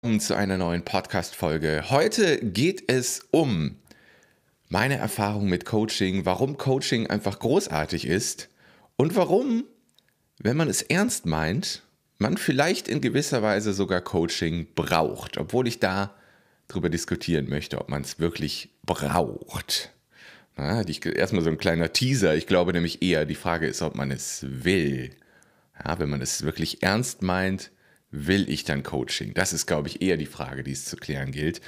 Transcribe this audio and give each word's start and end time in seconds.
willkommen 0.00 0.20
zu 0.20 0.36
einer 0.36 0.58
neuen 0.58 0.84
Podcast-Folge. 0.84 1.86
Heute 1.90 2.38
geht 2.38 2.88
es 2.88 3.26
um 3.32 3.78
meine 4.68 4.96
Erfahrung 4.96 5.48
mit 5.48 5.64
Coaching, 5.64 6.24
warum 6.24 6.56
Coaching 6.56 7.08
einfach 7.08 7.40
großartig 7.40 8.06
ist 8.06 8.48
und 8.94 9.16
warum, 9.16 9.64
wenn 10.38 10.56
man 10.56 10.68
es 10.68 10.82
ernst 10.82 11.26
meint, 11.26 11.82
man 12.18 12.36
vielleicht 12.36 12.86
in 12.86 13.00
gewisser 13.00 13.42
Weise 13.42 13.72
sogar 13.72 14.00
Coaching 14.00 14.68
braucht, 14.76 15.36
obwohl 15.36 15.66
ich 15.66 15.80
da 15.80 16.14
darüber 16.68 16.90
diskutieren 16.90 17.48
möchte, 17.48 17.80
ob 17.80 17.88
man 17.88 18.02
es 18.02 18.20
wirklich 18.20 18.68
braucht. 18.84 19.90
Na, 20.56 20.84
die, 20.84 21.00
erstmal 21.00 21.42
so 21.42 21.50
ein 21.50 21.58
kleiner 21.58 21.92
Teaser. 21.92 22.36
Ich 22.36 22.46
glaube 22.46 22.72
nämlich 22.72 23.02
eher, 23.02 23.24
die 23.24 23.34
Frage 23.34 23.66
ist, 23.66 23.82
ob 23.82 23.96
man 23.96 24.12
es 24.12 24.46
will. 24.48 25.10
Ja, 25.84 25.98
wenn 25.98 26.08
man 26.08 26.20
es 26.20 26.44
wirklich 26.44 26.84
ernst 26.84 27.22
meint, 27.22 27.72
will 28.10 28.48
ich 28.48 28.64
dann 28.64 28.82
Coaching? 28.82 29.34
Das 29.34 29.52
ist, 29.52 29.66
glaube 29.66 29.88
ich, 29.88 30.02
eher 30.02 30.16
die 30.16 30.26
Frage, 30.26 30.62
die 30.62 30.72
es 30.72 30.84
zu 30.84 30.96
klären 30.96 31.32
gilt. 31.32 31.60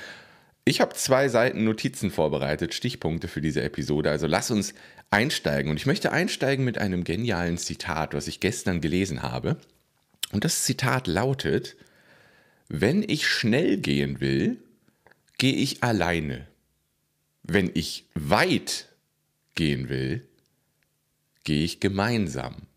Ich 0.64 0.80
habe 0.80 0.94
zwei 0.94 1.28
Seiten 1.28 1.64
Notizen 1.64 2.10
vorbereitet, 2.10 2.74
Stichpunkte 2.74 3.28
für 3.28 3.40
diese 3.40 3.62
Episode. 3.62 4.10
Also 4.10 4.26
lass 4.26 4.50
uns 4.50 4.74
einsteigen. 5.10 5.70
Und 5.70 5.78
ich 5.78 5.86
möchte 5.86 6.12
einsteigen 6.12 6.64
mit 6.64 6.78
einem 6.78 7.04
genialen 7.04 7.58
Zitat, 7.58 8.14
was 8.14 8.28
ich 8.28 8.40
gestern 8.40 8.80
gelesen 8.80 9.22
habe. 9.22 9.56
Und 10.32 10.44
das 10.44 10.64
Zitat 10.64 11.06
lautet, 11.06 11.76
wenn 12.68 13.02
ich 13.02 13.26
schnell 13.26 13.78
gehen 13.78 14.20
will, 14.20 14.58
gehe 15.38 15.54
ich 15.54 15.82
alleine. 15.82 16.46
Wenn 17.42 17.70
ich 17.74 18.06
weit 18.14 18.88
gehen 19.56 19.88
will, 19.88 20.28
gehe 21.42 21.64
ich 21.64 21.80
gemeinsam. 21.80 22.68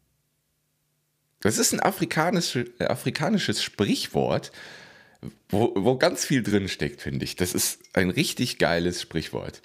Das 1.44 1.58
ist 1.58 1.74
ein 1.74 1.82
afrikanisch, 1.82 2.56
äh, 2.56 2.86
afrikanisches 2.86 3.62
Sprichwort, 3.62 4.52
wo, 5.50 5.74
wo 5.76 5.98
ganz 5.98 6.26
viel 6.26 6.42
drin 6.42 6.70
steckt, 6.70 7.02
finde 7.02 7.26
ich. 7.26 7.36
Das 7.36 7.54
ist 7.54 7.80
ein 7.94 8.10
richtig 8.10 8.58
geiles 8.60 9.02
Sprichwort. 9.02 9.62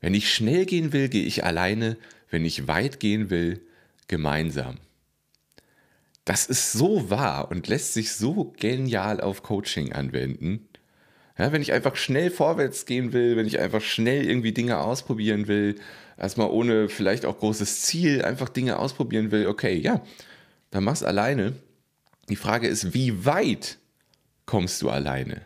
Wenn 0.00 0.14
ich 0.14 0.32
schnell 0.32 0.64
gehen 0.64 0.92
will, 0.92 1.08
gehe 1.08 1.24
ich 1.24 1.44
alleine. 1.44 1.96
Wenn 2.30 2.44
ich 2.44 2.68
weit 2.68 3.00
gehen 3.00 3.30
will, 3.30 3.60
gemeinsam. 4.06 4.76
Das 6.24 6.46
ist 6.46 6.72
so 6.72 7.10
wahr 7.10 7.50
und 7.50 7.68
lässt 7.68 7.94
sich 7.94 8.12
so 8.12 8.52
genial 8.58 9.20
auf 9.20 9.42
Coaching 9.42 9.92
anwenden. 9.92 10.68
Ja, 11.36 11.52
wenn 11.52 11.62
ich 11.62 11.72
einfach 11.72 11.96
schnell 11.96 12.30
vorwärts 12.30 12.86
gehen 12.86 13.12
will, 13.12 13.36
wenn 13.36 13.46
ich 13.46 13.58
einfach 13.58 13.80
schnell 13.80 14.24
irgendwie 14.28 14.52
Dinge 14.52 14.78
ausprobieren 14.78 15.48
will, 15.48 15.76
erstmal 16.16 16.50
ohne 16.50 16.88
vielleicht 16.88 17.24
auch 17.24 17.38
großes 17.38 17.82
Ziel, 17.82 18.24
einfach 18.24 18.48
Dinge 18.48 18.78
ausprobieren 18.78 19.30
will, 19.30 19.46
okay, 19.46 19.74
ja, 19.74 20.02
dann 20.70 20.84
machst 20.84 21.04
alleine. 21.04 21.54
Die 22.28 22.36
Frage 22.36 22.68
ist, 22.68 22.94
wie 22.94 23.24
weit 23.24 23.78
kommst 24.46 24.82
du 24.82 24.90
alleine? 24.90 25.42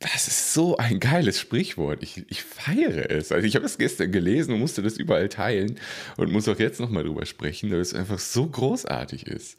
Das 0.00 0.28
ist 0.28 0.54
so 0.54 0.76
ein 0.76 1.00
geiles 1.00 1.40
Sprichwort. 1.40 2.04
Ich, 2.04 2.24
ich 2.30 2.42
feiere 2.42 3.10
es. 3.10 3.32
Also 3.32 3.46
ich 3.46 3.56
habe 3.56 3.66
es 3.66 3.78
gestern 3.78 4.12
gelesen 4.12 4.54
und 4.54 4.60
musste 4.60 4.80
das 4.80 4.96
überall 4.96 5.28
teilen 5.28 5.78
und 6.16 6.30
muss 6.30 6.46
auch 6.48 6.58
jetzt 6.58 6.78
nochmal 6.78 7.02
drüber 7.02 7.26
sprechen, 7.26 7.70
weil 7.72 7.80
es 7.80 7.94
einfach 7.94 8.20
so 8.20 8.46
großartig 8.46 9.26
ist. 9.26 9.58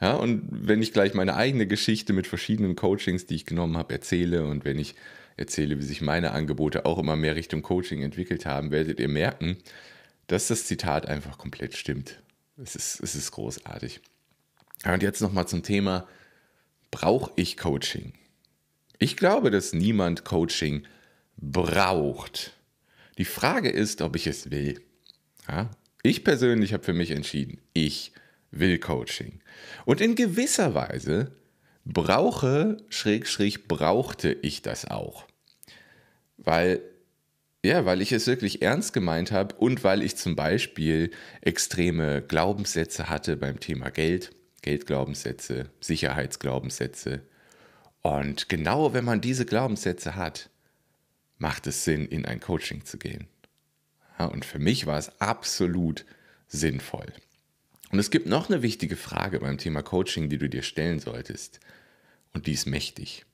Ja, 0.00 0.14
und 0.14 0.46
wenn 0.50 0.82
ich 0.82 0.92
gleich 0.92 1.14
meine 1.14 1.34
eigene 1.34 1.66
Geschichte 1.66 2.12
mit 2.12 2.26
verschiedenen 2.26 2.76
Coachings, 2.76 3.26
die 3.26 3.36
ich 3.36 3.46
genommen 3.46 3.76
habe, 3.76 3.92
erzähle 3.94 4.46
und 4.46 4.64
wenn 4.64 4.78
ich 4.78 4.94
erzähle, 5.36 5.78
wie 5.78 5.84
sich 5.84 6.02
meine 6.02 6.32
Angebote 6.32 6.84
auch 6.84 6.98
immer 6.98 7.16
mehr 7.16 7.36
Richtung 7.36 7.62
Coaching 7.62 8.02
entwickelt 8.02 8.44
haben, 8.44 8.70
werdet 8.70 9.00
ihr 9.00 9.08
merken, 9.08 9.56
dass 10.26 10.48
das 10.48 10.66
Zitat 10.66 11.06
einfach 11.06 11.38
komplett 11.38 11.76
stimmt. 11.76 12.20
Es 12.62 12.76
ist, 12.76 13.00
es 13.00 13.14
ist 13.14 13.30
großartig. 13.32 14.00
Und 14.84 15.02
jetzt 15.02 15.20
nochmal 15.20 15.48
zum 15.48 15.62
Thema, 15.62 16.06
brauche 16.90 17.32
ich 17.36 17.56
Coaching? 17.56 18.12
Ich 18.98 19.16
glaube, 19.16 19.50
dass 19.50 19.72
niemand 19.72 20.24
Coaching 20.24 20.86
braucht. 21.36 22.52
Die 23.16 23.24
Frage 23.24 23.70
ist, 23.70 24.02
ob 24.02 24.14
ich 24.16 24.26
es 24.26 24.50
will. 24.50 24.82
Ja? 25.48 25.70
Ich 26.02 26.22
persönlich 26.22 26.72
habe 26.72 26.84
für 26.84 26.92
mich 26.92 27.10
entschieden, 27.10 27.60
ich 27.72 28.12
will 28.50 28.78
Coaching. 28.78 29.40
Und 29.86 30.00
in 30.00 30.14
gewisser 30.14 30.74
Weise 30.74 31.32
brauche, 31.84 32.76
schräg, 32.90 33.26
schräg, 33.26 33.68
brauchte 33.68 34.32
ich 34.32 34.60
das 34.60 34.84
auch. 34.84 35.26
Weil 36.36 36.82
ja, 37.64 37.84
weil 37.84 38.00
ich 38.00 38.12
es 38.12 38.26
wirklich 38.26 38.62
ernst 38.62 38.92
gemeint 38.92 39.32
habe 39.32 39.54
und 39.56 39.84
weil 39.84 40.02
ich 40.02 40.16
zum 40.16 40.34
Beispiel 40.34 41.10
extreme 41.42 42.22
Glaubenssätze 42.22 43.08
hatte 43.08 43.36
beim 43.36 43.60
Thema 43.60 43.90
Geld, 43.90 44.34
Geldglaubenssätze, 44.62 45.70
Sicherheitsglaubenssätze. 45.80 47.22
Und 48.02 48.48
genau 48.48 48.94
wenn 48.94 49.04
man 49.04 49.20
diese 49.20 49.44
Glaubenssätze 49.44 50.16
hat, 50.16 50.48
macht 51.38 51.66
es 51.66 51.84
Sinn, 51.84 52.06
in 52.06 52.24
ein 52.24 52.40
Coaching 52.40 52.84
zu 52.84 52.98
gehen. 52.98 53.26
Ja, 54.18 54.26
und 54.26 54.44
für 54.44 54.58
mich 54.58 54.86
war 54.86 54.98
es 54.98 55.20
absolut 55.20 56.04
sinnvoll. 56.48 57.12
Und 57.90 57.98
es 57.98 58.10
gibt 58.10 58.26
noch 58.26 58.48
eine 58.48 58.62
wichtige 58.62 58.96
Frage 58.96 59.40
beim 59.40 59.58
Thema 59.58 59.82
Coaching, 59.82 60.28
die 60.28 60.38
du 60.38 60.48
dir 60.48 60.62
stellen 60.62 61.00
solltest. 61.00 61.60
Und 62.32 62.46
die 62.46 62.52
ist 62.52 62.66
mächtig. 62.66 63.26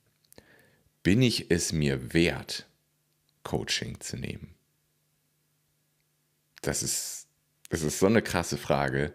Bin 1.02 1.22
ich 1.22 1.50
es 1.50 1.72
mir 1.72 2.14
wert, 2.14 2.66
Coaching 3.46 4.00
zu 4.00 4.16
nehmen? 4.16 4.56
Das 6.62 6.82
ist, 6.82 7.28
das 7.70 7.82
ist 7.82 8.00
so 8.00 8.06
eine 8.06 8.20
krasse 8.20 8.58
Frage. 8.58 9.14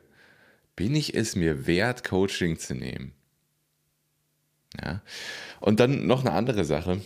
Bin 0.78 0.96
ich 0.96 1.14
es 1.14 1.36
mir 1.36 1.68
wert, 1.68 2.06
Coaching 2.06 2.58
zu 2.58 2.74
nehmen? 2.74 3.14
Ja. 4.82 5.02
Und 5.60 5.82
dann 5.82 6.08
noch 6.08 6.22
eine 6.22 6.32
andere 6.32 6.64
Sache. 6.64 7.02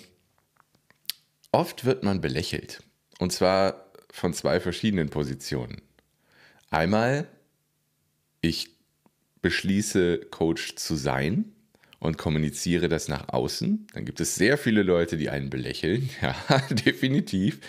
Oft 1.52 1.84
wird 1.84 2.04
man 2.04 2.22
belächelt. 2.22 2.84
Und 3.18 3.34
zwar 3.34 3.92
von 4.12 4.36
zwei 4.36 4.60
verschiedenen 4.60 5.10
Positionen. 5.10 5.82
Einmal, 6.70 7.28
ich 8.42 8.70
beschließe, 9.42 10.20
Coach 10.30 10.76
zu 10.76 10.96
sein 10.96 11.55
und 12.06 12.18
kommuniziere 12.18 12.88
das 12.88 13.08
nach 13.08 13.30
außen, 13.30 13.88
dann 13.94 14.06
gibt 14.06 14.20
es 14.20 14.36
sehr 14.36 14.58
viele 14.58 14.84
Leute, 14.84 15.18
die 15.18 15.30
einen 15.30 15.50
belächeln, 15.50 16.10
ja, 16.22 16.36
definitiv. 16.70 17.60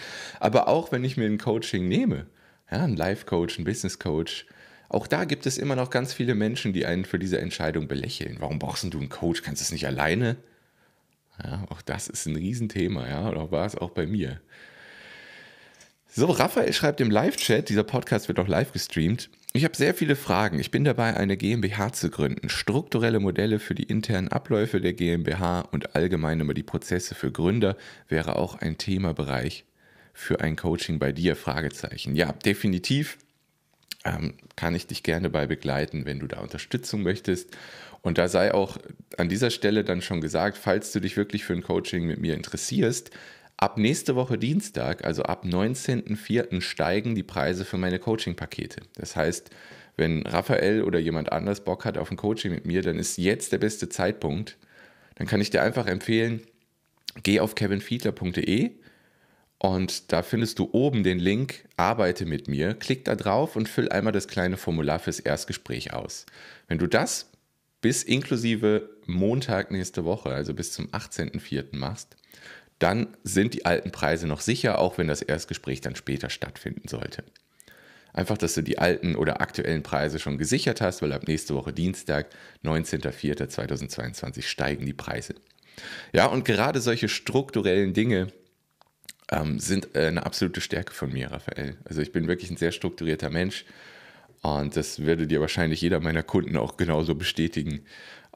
Aber 0.40 0.68
auch 0.68 0.92
wenn 0.92 1.04
ich 1.04 1.16
mir 1.16 1.26
ein 1.26 1.38
Coaching 1.38 1.88
nehme, 1.88 2.26
ja, 2.70 2.84
ein 2.84 2.96
Life-Coach, 2.96 3.58
ein 3.58 3.64
Business-Coach, 3.64 4.46
auch 4.88 5.06
da 5.06 5.24
gibt 5.24 5.46
es 5.46 5.58
immer 5.58 5.74
noch 5.74 5.90
ganz 5.90 6.12
viele 6.12 6.34
Menschen, 6.34 6.72
die 6.72 6.86
einen 6.86 7.04
für 7.04 7.18
diese 7.18 7.40
Entscheidung 7.40 7.88
belächeln. 7.88 8.36
Warum 8.38 8.58
brauchst 8.58 8.84
du 8.84 8.98
einen 8.98 9.08
Coach? 9.08 9.42
Kannst 9.42 9.60
du 9.60 9.64
es 9.64 9.72
nicht 9.72 9.86
alleine? 9.86 10.36
Ja, 11.42 11.64
auch 11.70 11.82
das 11.82 12.08
ist 12.08 12.26
ein 12.26 12.36
Riesenthema, 12.36 13.08
ja, 13.08 13.28
oder 13.28 13.50
war 13.50 13.66
es 13.66 13.76
auch 13.76 13.90
bei 13.90 14.06
mir. 14.06 14.40
So, 16.08 16.26
Raphael 16.26 16.72
schreibt 16.72 17.00
im 17.02 17.10
Live-Chat, 17.10 17.68
dieser 17.68 17.82
Podcast 17.84 18.28
wird 18.28 18.38
auch 18.38 18.48
live 18.48 18.72
gestreamt. 18.72 19.28
Ich 19.52 19.64
habe 19.64 19.76
sehr 19.76 19.94
viele 19.94 20.16
Fragen. 20.16 20.58
Ich 20.58 20.70
bin 20.70 20.84
dabei, 20.84 21.16
eine 21.16 21.36
GmbH 21.36 21.92
zu 21.92 22.10
gründen. 22.10 22.48
Strukturelle 22.48 23.20
Modelle 23.20 23.58
für 23.58 23.74
die 23.74 23.84
internen 23.84 24.28
Abläufe 24.28 24.80
der 24.80 24.92
GmbH 24.92 25.60
und 25.60 25.96
allgemein 25.96 26.40
über 26.40 26.52
die 26.52 26.62
Prozesse 26.62 27.14
für 27.14 27.32
Gründer 27.32 27.76
wäre 28.08 28.36
auch 28.36 28.56
ein 28.56 28.76
Themabereich 28.76 29.64
für 30.12 30.40
ein 30.40 30.56
Coaching 30.56 30.98
bei 30.98 31.12
dir? 31.12 31.36
Fragezeichen. 31.36 32.16
Ja, 32.16 32.32
definitiv 32.32 33.18
ähm, 34.04 34.34
kann 34.56 34.74
ich 34.74 34.86
dich 34.86 35.02
gerne 35.02 35.30
bei 35.30 35.46
begleiten, 35.46 36.06
wenn 36.06 36.18
du 36.18 36.26
da 36.26 36.40
Unterstützung 36.40 37.02
möchtest. 37.02 37.56
Und 38.02 38.18
da 38.18 38.28
sei 38.28 38.54
auch 38.54 38.78
an 39.16 39.28
dieser 39.28 39.50
Stelle 39.50 39.84
dann 39.84 40.00
schon 40.00 40.20
gesagt, 40.20 40.56
falls 40.58 40.92
du 40.92 41.00
dich 41.00 41.16
wirklich 41.16 41.44
für 41.44 41.54
ein 41.54 41.62
Coaching 41.62 42.06
mit 42.06 42.20
mir 42.20 42.34
interessierst, 42.34 43.10
Ab 43.58 43.78
nächste 43.78 44.16
Woche 44.16 44.36
Dienstag, 44.36 45.04
also 45.04 45.22
ab 45.22 45.44
19.04. 45.44 46.60
steigen 46.60 47.14
die 47.14 47.22
Preise 47.22 47.64
für 47.64 47.78
meine 47.78 47.98
Coaching-Pakete. 47.98 48.82
Das 48.96 49.16
heißt, 49.16 49.50
wenn 49.96 50.26
Raphael 50.26 50.82
oder 50.82 50.98
jemand 50.98 51.32
anders 51.32 51.64
Bock 51.64 51.86
hat 51.86 51.96
auf 51.96 52.10
ein 52.10 52.18
Coaching 52.18 52.52
mit 52.52 52.66
mir, 52.66 52.82
dann 52.82 52.98
ist 52.98 53.16
jetzt 53.16 53.52
der 53.52 53.58
beste 53.58 53.88
Zeitpunkt. 53.88 54.58
Dann 55.14 55.26
kann 55.26 55.40
ich 55.40 55.48
dir 55.48 55.62
einfach 55.62 55.86
empfehlen, 55.86 56.42
geh 57.22 57.40
auf 57.40 57.54
kevinfiedler.de 57.54 58.72
und 59.58 60.12
da 60.12 60.22
findest 60.22 60.58
du 60.58 60.68
oben 60.72 61.02
den 61.02 61.18
Link 61.18 61.64
Arbeite 61.78 62.26
mit 62.26 62.48
mir. 62.48 62.74
Klick 62.74 63.06
da 63.06 63.16
drauf 63.16 63.56
und 63.56 63.70
füll 63.70 63.88
einmal 63.88 64.12
das 64.12 64.28
kleine 64.28 64.58
Formular 64.58 64.98
fürs 64.98 65.18
Erstgespräch 65.18 65.94
aus. 65.94 66.26
Wenn 66.68 66.78
du 66.78 66.86
das 66.86 67.30
bis 67.80 68.02
inklusive 68.02 68.90
Montag 69.06 69.70
nächste 69.70 70.04
Woche, 70.04 70.28
also 70.28 70.52
bis 70.52 70.72
zum 70.72 70.88
18.04. 70.88 71.74
machst, 71.74 72.16
dann 72.78 73.16
sind 73.24 73.54
die 73.54 73.64
alten 73.64 73.90
Preise 73.90 74.26
noch 74.26 74.40
sicher, 74.40 74.78
auch 74.78 74.98
wenn 74.98 75.08
das 75.08 75.22
Erstgespräch 75.22 75.80
dann 75.80 75.96
später 75.96 76.30
stattfinden 76.30 76.88
sollte. 76.88 77.24
Einfach, 78.12 78.38
dass 78.38 78.54
du 78.54 78.62
die 78.62 78.78
alten 78.78 79.14
oder 79.16 79.40
aktuellen 79.42 79.82
Preise 79.82 80.18
schon 80.18 80.38
gesichert 80.38 80.80
hast, 80.80 81.02
weil 81.02 81.12
ab 81.12 81.28
nächste 81.28 81.54
Woche 81.54 81.72
Dienstag, 81.72 82.30
19.04.2022, 82.64 84.42
steigen 84.42 84.86
die 84.86 84.94
Preise. 84.94 85.34
Ja, 86.12 86.26
und 86.26 86.44
gerade 86.44 86.80
solche 86.80 87.08
strukturellen 87.08 87.92
Dinge 87.92 88.28
ähm, 89.30 89.58
sind 89.58 89.94
äh, 89.94 90.06
eine 90.08 90.24
absolute 90.24 90.60
Stärke 90.60 90.94
von 90.94 91.12
mir, 91.12 91.30
Raphael. 91.30 91.76
Also 91.84 92.00
ich 92.00 92.12
bin 92.12 92.28
wirklich 92.28 92.50
ein 92.50 92.56
sehr 92.56 92.72
strukturierter 92.72 93.30
Mensch 93.30 93.64
Und 94.42 94.76
das 94.76 95.00
würde 95.00 95.26
dir 95.26 95.40
wahrscheinlich 95.40 95.80
jeder 95.80 96.00
meiner 96.00 96.22
Kunden 96.22 96.56
auch 96.56 96.76
genauso 96.76 97.14
bestätigen. 97.14 97.86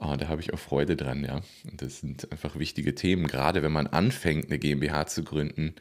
Oh, 0.02 0.16
da 0.16 0.28
habe 0.28 0.40
ich 0.40 0.54
auch 0.54 0.58
Freude 0.58 0.96
dran, 0.96 1.22
ja. 1.24 1.42
Das 1.74 2.00
sind 2.00 2.32
einfach 2.32 2.58
wichtige 2.58 2.94
Themen. 2.94 3.26
Gerade 3.26 3.62
wenn 3.62 3.70
man 3.70 3.86
anfängt, 3.86 4.46
eine 4.46 4.58
GmbH 4.58 5.06
zu 5.06 5.22
gründen, 5.22 5.74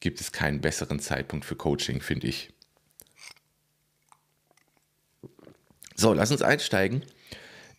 gibt 0.00 0.20
es 0.22 0.32
keinen 0.32 0.62
besseren 0.62 0.98
Zeitpunkt 0.98 1.44
für 1.44 1.56
Coaching, 1.56 2.00
finde 2.00 2.26
ich. 2.26 2.54
So, 5.94 6.14
lass 6.14 6.32
uns 6.32 6.40
einsteigen 6.40 7.04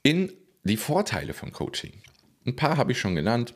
in 0.04 0.32
die 0.64 0.78
Vorteile 0.78 1.34
von 1.34 1.52
Coaching. 1.52 1.94
Ein 2.46 2.56
paar 2.56 2.78
habe 2.78 2.92
ich 2.92 3.00
schon 3.00 3.16
genannt. 3.16 3.56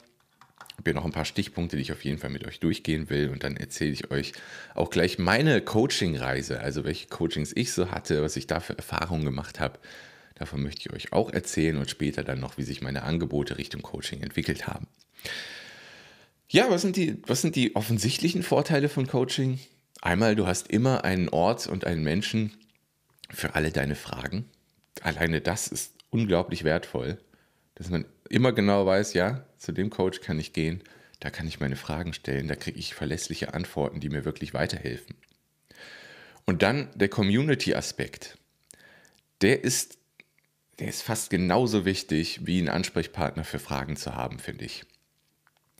Ich 0.57 0.77
habe 0.79 0.83
hier 0.85 0.93
noch 0.95 1.05
ein 1.05 1.11
paar 1.11 1.25
Stichpunkte, 1.25 1.75
die 1.75 1.83
ich 1.83 1.91
auf 1.91 2.03
jeden 2.03 2.17
Fall 2.17 2.31
mit 2.31 2.47
euch 2.47 2.59
durchgehen 2.59 3.11
will. 3.11 3.29
Und 3.29 3.43
dann 3.43 3.55
erzähle 3.55 3.91
ich 3.91 4.09
euch 4.09 4.33
auch 4.73 4.89
gleich 4.89 5.19
meine 5.19 5.61
Coaching-Reise, 5.61 6.59
also 6.59 6.83
welche 6.85 7.07
Coachings 7.07 7.53
ich 7.55 7.71
so 7.71 7.91
hatte, 7.91 8.23
was 8.23 8.35
ich 8.35 8.47
da 8.47 8.59
für 8.59 8.75
Erfahrungen 8.75 9.25
gemacht 9.25 9.59
habe. 9.59 9.77
Davon 10.35 10.61
möchte 10.61 10.81
ich 10.81 10.93
euch 10.93 11.13
auch 11.13 11.31
erzählen 11.31 11.77
und 11.77 11.89
später 11.89 12.23
dann 12.23 12.39
noch, 12.39 12.57
wie 12.57 12.63
sich 12.63 12.81
meine 12.81 13.03
Angebote 13.03 13.57
Richtung 13.57 13.81
Coaching 13.81 14.21
entwickelt 14.21 14.67
haben. 14.67 14.87
Ja, 16.49 16.69
was 16.69 16.81
sind 16.81 16.97
die, 16.97 17.21
was 17.25 17.41
sind 17.41 17.55
die 17.55 17.75
offensichtlichen 17.75 18.43
Vorteile 18.43 18.89
von 18.89 19.07
Coaching? 19.07 19.59
Einmal, 20.01 20.35
du 20.35 20.45
hast 20.45 20.67
immer 20.67 21.03
einen 21.03 21.29
Ort 21.29 21.67
und 21.67 21.85
einen 21.85 22.03
Menschen 22.03 22.53
für 23.31 23.55
alle 23.55 23.71
deine 23.71 23.95
Fragen. 23.95 24.45
Alleine 25.01 25.41
das 25.41 25.67
ist 25.67 25.93
unglaublich 26.09 26.63
wertvoll, 26.63 27.17
dass 27.75 27.89
man 27.89 28.05
immer 28.29 28.53
genau 28.53 28.85
weiß, 28.85 29.13
ja, 29.13 29.45
zu 29.57 29.71
dem 29.71 29.89
Coach 29.89 30.21
kann 30.21 30.39
ich 30.39 30.53
gehen, 30.53 30.83
da 31.19 31.29
kann 31.29 31.47
ich 31.47 31.59
meine 31.59 31.75
Fragen 31.75 32.13
stellen, 32.13 32.47
da 32.47 32.55
kriege 32.55 32.77
ich 32.77 32.93
verlässliche 32.93 33.53
Antworten, 33.53 33.99
die 33.99 34.09
mir 34.09 34.25
wirklich 34.25 34.53
weiterhelfen. 34.53 35.15
Und 36.45 36.61
dann 36.61 36.89
der 36.95 37.09
Community-Aspekt. 37.09 38.37
Der 39.41 39.63
ist, 39.63 39.97
der 40.79 40.87
ist 40.87 41.03
fast 41.03 41.29
genauso 41.29 41.85
wichtig, 41.85 42.41
wie 42.43 42.59
einen 42.59 42.69
Ansprechpartner 42.69 43.43
für 43.43 43.59
Fragen 43.59 43.95
zu 43.95 44.15
haben, 44.15 44.39
finde 44.39 44.65
ich. 44.65 44.83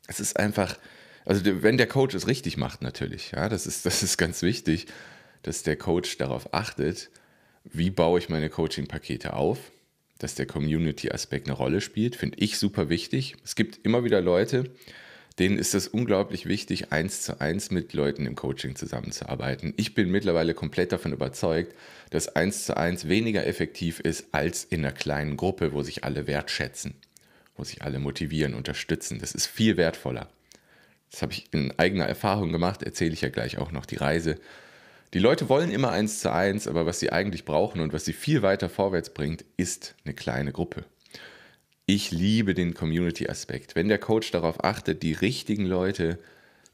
Es 0.07 0.19
ist 0.19 0.37
einfach, 0.37 0.77
also 1.25 1.41
wenn 1.45 1.77
der 1.77 1.87
Coach 1.87 2.15
es 2.15 2.27
richtig 2.27 2.57
macht, 2.57 2.81
natürlich, 2.81 3.31
ja, 3.31 3.49
das 3.49 3.67
ist, 3.67 3.85
das 3.85 4.03
ist 4.03 4.17
ganz 4.17 4.41
wichtig, 4.41 4.87
dass 5.41 5.63
der 5.63 5.75
Coach 5.75 6.17
darauf 6.17 6.53
achtet, 6.53 7.09
wie 7.63 7.89
baue 7.89 8.19
ich 8.19 8.29
meine 8.29 8.49
Coaching-Pakete 8.49 9.33
auf, 9.33 9.71
dass 10.17 10.35
der 10.35 10.45
Community-Aspekt 10.45 11.47
eine 11.47 11.57
Rolle 11.57 11.81
spielt, 11.81 12.15
finde 12.15 12.37
ich 12.39 12.57
super 12.57 12.89
wichtig. 12.89 13.35
Es 13.43 13.55
gibt 13.55 13.85
immer 13.85 14.03
wieder 14.03 14.21
Leute, 14.21 14.71
denen 15.39 15.57
ist 15.57 15.75
es 15.75 15.87
unglaublich 15.87 16.45
wichtig, 16.45 16.91
eins 16.91 17.21
zu 17.21 17.41
eins 17.41 17.69
mit 17.69 17.93
Leuten 17.93 18.25
im 18.25 18.35
Coaching 18.35 18.75
zusammenzuarbeiten. 18.75 19.73
Ich 19.75 19.93
bin 19.93 20.09
mittlerweile 20.09 20.53
komplett 20.53 20.91
davon 20.91 21.11
überzeugt, 21.11 21.75
dass 22.09 22.35
eins 22.35 22.65
zu 22.65 22.77
eins 22.77 23.07
weniger 23.09 23.45
effektiv 23.45 23.99
ist 23.99 24.27
als 24.31 24.63
in 24.63 24.85
einer 24.85 24.93
kleinen 24.93 25.35
Gruppe, 25.35 25.73
wo 25.73 25.81
sich 25.81 26.03
alle 26.05 26.27
wertschätzen, 26.27 26.95
wo 27.57 27.63
sich 27.63 27.81
alle 27.81 27.99
motivieren, 27.99 28.53
unterstützen. 28.53 29.19
Das 29.19 29.35
ist 29.35 29.47
viel 29.47 29.75
wertvoller. 29.75 30.29
Das 31.11 31.21
habe 31.21 31.33
ich 31.33 31.47
in 31.51 31.77
eigener 31.77 32.05
Erfahrung 32.05 32.51
gemacht, 32.51 32.83
erzähle 32.83 33.13
ich 33.13 33.21
ja 33.21 33.29
gleich 33.29 33.57
auch 33.57 33.71
noch 33.71 33.85
die 33.85 33.97
Reise. 33.97 34.39
Die 35.13 35.19
Leute 35.19 35.49
wollen 35.49 35.71
immer 35.71 35.91
eins 35.91 36.19
zu 36.19 36.31
eins, 36.31 36.67
aber 36.67 36.85
was 36.85 36.99
sie 36.99 37.11
eigentlich 37.11 37.45
brauchen 37.45 37.81
und 37.81 37.93
was 37.93 38.05
sie 38.05 38.13
viel 38.13 38.41
weiter 38.41 38.69
vorwärts 38.69 39.13
bringt, 39.13 39.45
ist 39.57 39.95
eine 40.03 40.13
kleine 40.13 40.51
Gruppe. 40.51 40.85
Ich 41.87 42.09
liebe 42.11 42.55
den 42.55 42.73
Community-Aspekt. 42.73 43.75
Wenn 43.75 43.89
der 43.89 43.99
Coach 43.99 44.31
darauf 44.31 44.63
achtet, 44.63 45.03
die 45.03 45.13
richtigen 45.13 45.65
Leute 45.65 46.17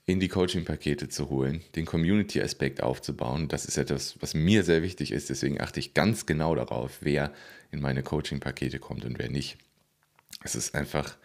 in 0.06 0.22
die 0.22 0.30
Coaching-Pakete 0.30 1.10
zu 1.10 1.30
holen, 1.30 1.62
den 1.76 1.86
Community-Aspekt 1.86 2.82
aufzubauen, 2.82 3.50
das 3.50 3.66
ist 3.66 3.78
etwas, 3.78 4.16
was 4.22 4.34
mir 4.34 4.64
sehr 4.64 4.82
wichtig 4.84 5.12
ist. 5.12 5.30
Deswegen 5.30 5.60
achte 5.60 5.82
ich 5.82 5.94
ganz 5.94 6.26
genau 6.26 6.56
darauf, 6.56 7.00
wer 7.02 7.34
in 7.72 7.82
meine 7.82 8.04
Coaching-Pakete 8.04 8.80
kommt 8.80 9.04
und 9.04 9.20
wer 9.20 9.30
nicht. 9.30 9.58
Es 10.44 10.56
ist 10.56 10.76
einfach 10.76 11.18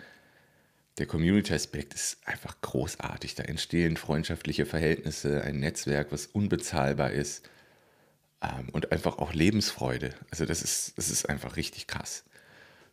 der 0.99 1.07
Community-Aspekt 1.07 1.95
ist 1.95 2.19
einfach 2.27 2.61
großartig. 2.63 3.35
Da 3.35 3.45
entstehen 3.45 3.97
freundschaftliche 3.97 4.67
Verhältnisse, 4.67 5.43
ein 5.43 5.61
Netzwerk, 5.61 6.11
was 6.11 6.27
unbezahlbar 6.27 7.13
ist 7.13 7.49
ähm, 8.43 8.71
und 8.73 8.93
einfach 8.93 9.19
auch 9.19 9.35
Lebensfreude. 9.35 10.15
Also 10.31 10.47
das 10.47 10.63
ist, 10.63 10.97
das 10.97 11.11
ist 11.11 11.29
einfach 11.29 11.57
richtig 11.57 11.87
krass. 11.87 12.25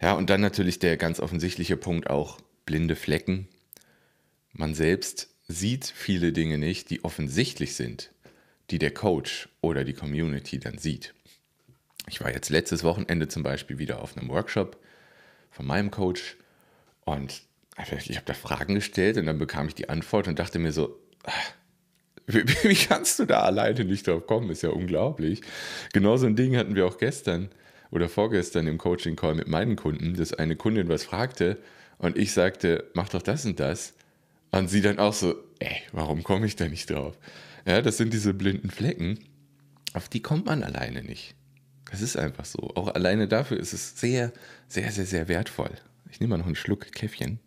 Ja, 0.03 0.15
und 0.15 0.29
dann 0.29 0.41
natürlich 0.41 0.79
der 0.79 0.97
ganz 0.97 1.21
offensichtliche 1.21 1.77
Punkt 1.77 2.09
auch 2.09 2.41
blinde 2.65 2.97
Flecken. 2.97 3.47
Man 4.51 4.75
selbst 4.75 5.29
sieht 5.47 5.85
viele 5.85 6.33
Dinge 6.33 6.57
nicht, 6.57 6.89
die 6.89 7.05
offensichtlich 7.05 7.75
sind, 7.75 8.11
die 8.69 8.79
der 8.79 8.93
Coach 8.93 9.47
oder 9.61 9.85
die 9.85 9.93
Community 9.93 10.59
dann 10.59 10.77
sieht. 10.77 11.13
Ich 12.09 12.19
war 12.19 12.33
jetzt 12.33 12.49
letztes 12.49 12.83
Wochenende 12.83 13.29
zum 13.29 13.43
Beispiel 13.43 13.77
wieder 13.77 14.01
auf 14.01 14.17
einem 14.17 14.27
Workshop 14.27 14.77
von 15.51 15.65
meinem 15.65 15.89
Coach 15.89 16.35
und 17.05 17.41
ich 17.77 18.17
habe 18.17 18.25
da 18.25 18.33
Fragen 18.33 18.75
gestellt 18.75 19.15
und 19.15 19.25
dann 19.25 19.37
bekam 19.37 19.69
ich 19.69 19.75
die 19.75 19.87
Antwort 19.87 20.27
und 20.27 20.37
dachte 20.37 20.59
mir 20.59 20.73
so, 20.73 20.99
ah, 21.23 21.31
wie, 22.27 22.75
kannst 22.89 23.19
du 23.19 23.25
da 23.25 23.43
alleine 23.43 23.85
nicht 23.85 24.05
drauf 24.05 24.27
kommen? 24.27 24.49
Ist 24.49 24.63
ja 24.63 24.69
unglaublich. 24.71 25.39
Genauso 25.93 26.25
ein 26.25 26.35
Ding 26.35 26.57
hatten 26.57 26.75
wir 26.75 26.87
auch 26.87 26.97
gestern 26.97 27.51
oder 27.93 28.09
vorgestern 28.09 28.65
im 28.65 28.79
Coaching-Call 28.79 29.35
mit 29.35 29.47
meinen 29.47 29.75
Kunden, 29.75 30.15
dass 30.15 30.33
eine 30.33 30.55
Kundin 30.55 30.89
was 30.89 31.03
fragte 31.03 31.59
und 31.99 32.17
ich 32.17 32.33
sagte, 32.33 32.89
mach 32.95 33.09
doch 33.09 33.21
das 33.21 33.45
und 33.45 33.59
das. 33.59 33.93
Und 34.49 34.67
sie 34.67 34.81
dann 34.81 34.97
auch 34.97 35.13
so, 35.13 35.35
ey, 35.59 35.83
warum 35.91 36.23
komme 36.23 36.47
ich 36.47 36.55
da 36.55 36.67
nicht 36.67 36.89
drauf? 36.89 37.15
Ja, 37.67 37.83
das 37.83 37.97
sind 37.97 38.11
diese 38.11 38.33
blinden 38.33 38.71
Flecken, 38.71 39.19
auf 39.93 40.09
die 40.09 40.21
kommt 40.21 40.47
man 40.47 40.63
alleine 40.63 41.03
nicht. 41.03 41.35
Das 41.91 42.01
ist 42.01 42.17
einfach 42.17 42.45
so. 42.45 42.71
Auch 42.73 42.87
alleine 42.87 43.27
dafür 43.27 43.59
ist 43.59 43.73
es 43.73 43.99
sehr, 43.99 44.33
sehr, 44.67 44.91
sehr, 44.91 45.05
sehr 45.05 45.27
wertvoll. 45.27 45.71
Ich 46.09 46.19
nehme 46.19 46.31
mal 46.31 46.37
noch 46.39 46.47
einen 46.47 46.55
Schluck 46.55 46.91
Käffchen. 46.93 47.39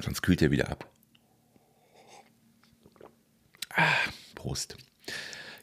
Sonst 0.00 0.22
kühlt 0.22 0.42
er 0.42 0.50
wieder 0.50 0.70
ab. 0.70 0.90
Ah, 3.74 3.94
Prost. 4.34 4.76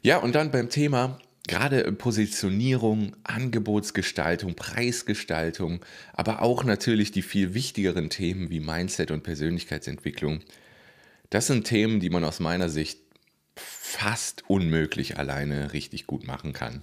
Ja, 0.00 0.16
und 0.18 0.34
dann 0.34 0.50
beim 0.50 0.70
Thema 0.70 1.18
gerade 1.48 1.90
Positionierung, 1.92 3.16
Angebotsgestaltung, 3.24 4.54
Preisgestaltung, 4.54 5.84
aber 6.12 6.42
auch 6.42 6.62
natürlich 6.62 7.10
die 7.10 7.22
viel 7.22 7.54
wichtigeren 7.54 8.10
Themen 8.10 8.50
wie 8.50 8.60
Mindset 8.60 9.10
und 9.10 9.24
Persönlichkeitsentwicklung. 9.24 10.40
Das 11.30 11.48
sind 11.48 11.64
Themen, 11.64 11.98
die 11.98 12.10
man 12.10 12.24
aus 12.24 12.38
meiner 12.38 12.68
Sicht 12.68 13.00
fast 13.56 14.48
unmöglich 14.48 15.18
alleine 15.18 15.72
richtig 15.72 16.06
gut 16.06 16.26
machen 16.26 16.52
kann. 16.52 16.82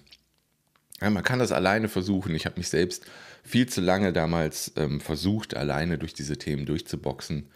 Ja, 1.02 1.10
man 1.10 1.24
kann 1.24 1.40
das 1.40 1.52
alleine 1.52 1.88
versuchen. 1.88 2.36
Ich 2.36 2.46
habe 2.46 2.58
mich 2.58 2.70
selbst 2.70 3.06
viel 3.44 3.68
zu 3.68 3.82
lange 3.82 4.14
damals 4.14 4.74
ähm, 4.76 5.02
versucht, 5.02 5.56
alleine 5.56 5.98
durch 5.98 6.14
diese 6.14 6.38
Themen 6.38 6.66
durchzuboxen. 6.66 7.50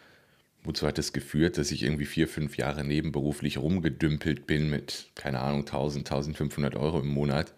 Wozu 0.70 0.86
hat 0.86 1.00
es 1.00 1.14
geführt, 1.14 1.58
dass 1.58 1.72
ich 1.72 1.82
irgendwie 1.82 2.06
vier, 2.06 2.28
fünf 2.28 2.56
Jahre 2.56 2.84
nebenberuflich 2.84 3.58
rumgedümpelt 3.58 4.46
bin 4.46 4.70
mit, 4.70 5.08
keine 5.16 5.40
Ahnung, 5.40 5.62
1000, 5.62 6.06
1500 6.08 6.76
Euro 6.76 7.00
im 7.00 7.08
Monat 7.08 7.56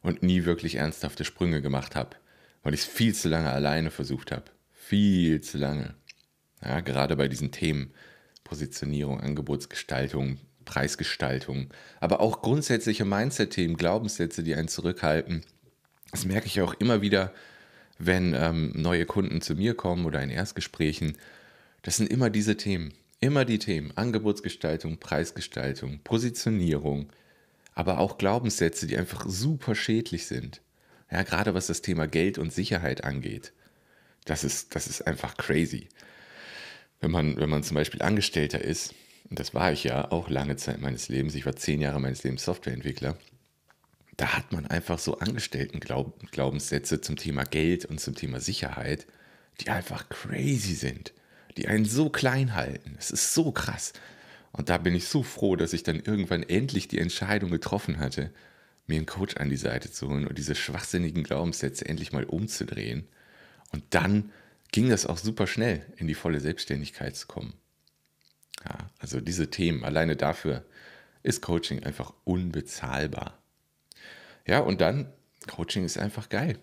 und 0.00 0.22
nie 0.22 0.46
wirklich 0.46 0.76
ernsthafte 0.76 1.26
Sprünge 1.26 1.60
gemacht 1.60 1.94
habe, 1.94 2.16
weil 2.62 2.72
ich 2.72 2.80
es 2.80 2.86
viel 2.86 3.14
zu 3.14 3.28
lange 3.28 3.50
alleine 3.50 3.90
versucht 3.90 4.32
habe. 4.32 4.44
Viel 4.72 5.42
zu 5.42 5.58
lange. 5.58 5.96
Ja, 6.64 6.80
gerade 6.80 7.16
bei 7.16 7.28
diesen 7.28 7.52
Themen 7.52 7.92
Positionierung, 8.42 9.20
Angebotsgestaltung, 9.20 10.38
Preisgestaltung, 10.64 11.68
aber 12.00 12.20
auch 12.20 12.40
grundsätzliche 12.40 13.04
Mindset-Themen, 13.04 13.76
Glaubenssätze, 13.76 14.42
die 14.42 14.54
einen 14.54 14.68
zurückhalten. 14.68 15.44
Das 16.10 16.24
merke 16.24 16.46
ich 16.46 16.62
auch 16.62 16.72
immer 16.72 17.02
wieder, 17.02 17.34
wenn 17.98 18.32
ähm, 18.32 18.72
neue 18.74 19.04
Kunden 19.04 19.42
zu 19.42 19.56
mir 19.56 19.74
kommen 19.74 20.06
oder 20.06 20.22
in 20.22 20.30
Erstgesprächen. 20.30 21.18
Das 21.86 21.98
sind 21.98 22.10
immer 22.10 22.30
diese 22.30 22.56
Themen, 22.56 22.92
immer 23.20 23.44
die 23.44 23.60
Themen. 23.60 23.96
Angebotsgestaltung, 23.96 24.98
Preisgestaltung, 24.98 26.00
Positionierung, 26.02 27.12
aber 27.74 28.00
auch 28.00 28.18
Glaubenssätze, 28.18 28.88
die 28.88 28.98
einfach 28.98 29.24
super 29.28 29.76
schädlich 29.76 30.26
sind. 30.26 30.62
Ja, 31.12 31.22
gerade 31.22 31.54
was 31.54 31.68
das 31.68 31.82
Thema 31.82 32.08
Geld 32.08 32.38
und 32.38 32.52
Sicherheit 32.52 33.04
angeht. 33.04 33.52
Das 34.24 34.42
ist, 34.42 34.74
das 34.74 34.88
ist 34.88 35.06
einfach 35.06 35.36
crazy. 35.36 35.88
Wenn 36.98 37.12
man, 37.12 37.36
wenn 37.36 37.50
man 37.50 37.62
zum 37.62 37.76
Beispiel 37.76 38.02
Angestellter 38.02 38.60
ist, 38.60 38.92
und 39.30 39.38
das 39.38 39.54
war 39.54 39.70
ich 39.70 39.84
ja 39.84 40.10
auch 40.10 40.28
lange 40.28 40.56
Zeit 40.56 40.80
meines 40.80 41.08
Lebens, 41.08 41.36
ich 41.36 41.46
war 41.46 41.54
zehn 41.54 41.80
Jahre 41.80 42.00
meines 42.00 42.24
Lebens 42.24 42.44
Softwareentwickler, 42.44 43.16
da 44.16 44.36
hat 44.36 44.50
man 44.50 44.66
einfach 44.66 44.98
so 44.98 45.20
Angestellten-Glaubenssätze 45.20 47.00
zum 47.00 47.14
Thema 47.14 47.44
Geld 47.44 47.84
und 47.84 48.00
zum 48.00 48.16
Thema 48.16 48.40
Sicherheit, 48.40 49.06
die 49.60 49.70
einfach 49.70 50.08
crazy 50.08 50.74
sind, 50.74 51.12
die 51.56 51.68
einen 51.68 51.84
so 51.84 52.10
klein 52.10 52.54
halten. 52.54 52.96
Es 52.98 53.10
ist 53.10 53.34
so 53.34 53.52
krass. 53.52 53.92
Und 54.52 54.68
da 54.68 54.78
bin 54.78 54.94
ich 54.94 55.06
so 55.06 55.22
froh, 55.22 55.56
dass 55.56 55.72
ich 55.72 55.82
dann 55.82 56.00
irgendwann 56.00 56.42
endlich 56.42 56.88
die 56.88 56.98
Entscheidung 56.98 57.50
getroffen 57.50 57.98
hatte, 57.98 58.30
mir 58.86 58.96
einen 58.96 59.06
Coach 59.06 59.36
an 59.36 59.50
die 59.50 59.56
Seite 59.56 59.90
zu 59.90 60.08
holen 60.08 60.26
und 60.26 60.38
diese 60.38 60.54
schwachsinnigen 60.54 61.24
Glaubenssätze 61.24 61.86
endlich 61.86 62.12
mal 62.12 62.24
umzudrehen. 62.24 63.06
Und 63.72 63.82
dann 63.90 64.32
ging 64.72 64.88
das 64.88 65.06
auch 65.06 65.18
super 65.18 65.46
schnell, 65.46 65.84
in 65.96 66.06
die 66.06 66.14
volle 66.14 66.40
Selbstständigkeit 66.40 67.16
zu 67.16 67.26
kommen. 67.26 67.54
Ja, 68.64 68.90
also 68.98 69.20
diese 69.20 69.50
Themen, 69.50 69.84
alleine 69.84 70.16
dafür 70.16 70.64
ist 71.22 71.42
Coaching 71.42 71.82
einfach 71.82 72.12
unbezahlbar. 72.24 73.38
Ja, 74.46 74.60
und 74.60 74.80
dann, 74.80 75.12
Coaching 75.46 75.84
ist 75.84 75.98
einfach 75.98 76.28
geil. 76.28 76.58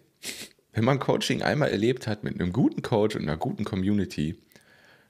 Wenn 0.71 0.85
man 0.85 0.99
Coaching 0.99 1.41
einmal 1.41 1.69
erlebt 1.69 2.07
hat 2.07 2.23
mit 2.23 2.33
einem 2.33 2.53
guten 2.53 2.81
Coach 2.81 3.15
und 3.15 3.23
einer 3.23 3.37
guten 3.37 3.65
Community, 3.65 4.41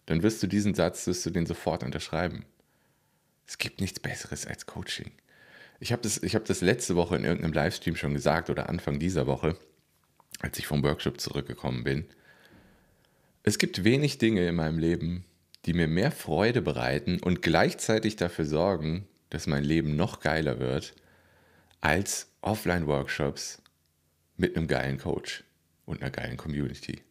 dann 0.05 0.23
wirst 0.23 0.41
du 0.43 0.47
diesen 0.47 0.73
Satz, 0.73 1.07
wirst 1.07 1.25
du 1.25 1.29
den 1.29 1.45
sofort 1.45 1.83
unterschreiben. 1.83 2.45
Es 3.47 3.57
gibt 3.57 3.81
nichts 3.81 3.99
Besseres 3.99 4.45
als 4.45 4.65
Coaching. 4.65 5.11
Ich 5.79 5.91
habe 5.91 6.01
das, 6.01 6.17
hab 6.17 6.45
das 6.45 6.61
letzte 6.61 6.95
Woche 6.95 7.15
in 7.15 7.25
irgendeinem 7.25 7.53
Livestream 7.53 7.95
schon 7.95 8.13
gesagt 8.13 8.49
oder 8.49 8.69
Anfang 8.69 8.99
dieser 8.99 9.27
Woche, 9.27 9.57
als 10.39 10.57
ich 10.59 10.67
vom 10.67 10.83
Workshop 10.83 11.19
zurückgekommen 11.19 11.83
bin. 11.83 12.05
Es 13.43 13.57
gibt 13.57 13.83
wenig 13.83 14.17
Dinge 14.17 14.47
in 14.47 14.55
meinem 14.55 14.79
Leben, 14.79 15.25
die 15.65 15.73
mir 15.73 15.87
mehr 15.87 16.11
Freude 16.11 16.61
bereiten 16.61 17.19
und 17.19 17.41
gleichzeitig 17.41 18.15
dafür 18.15 18.45
sorgen, 18.45 19.07
dass 19.29 19.47
mein 19.47 19.63
Leben 19.63 19.95
noch 19.95 20.19
geiler 20.19 20.59
wird, 20.59 20.93
als 21.81 22.31
Offline-Workshops 22.41 23.61
mit 24.37 24.55
einem 24.55 24.67
geilen 24.67 24.97
Coach 24.97 25.43
und 25.85 26.01
einer 26.01 26.11
geilen 26.11 26.37
Community. 26.37 27.01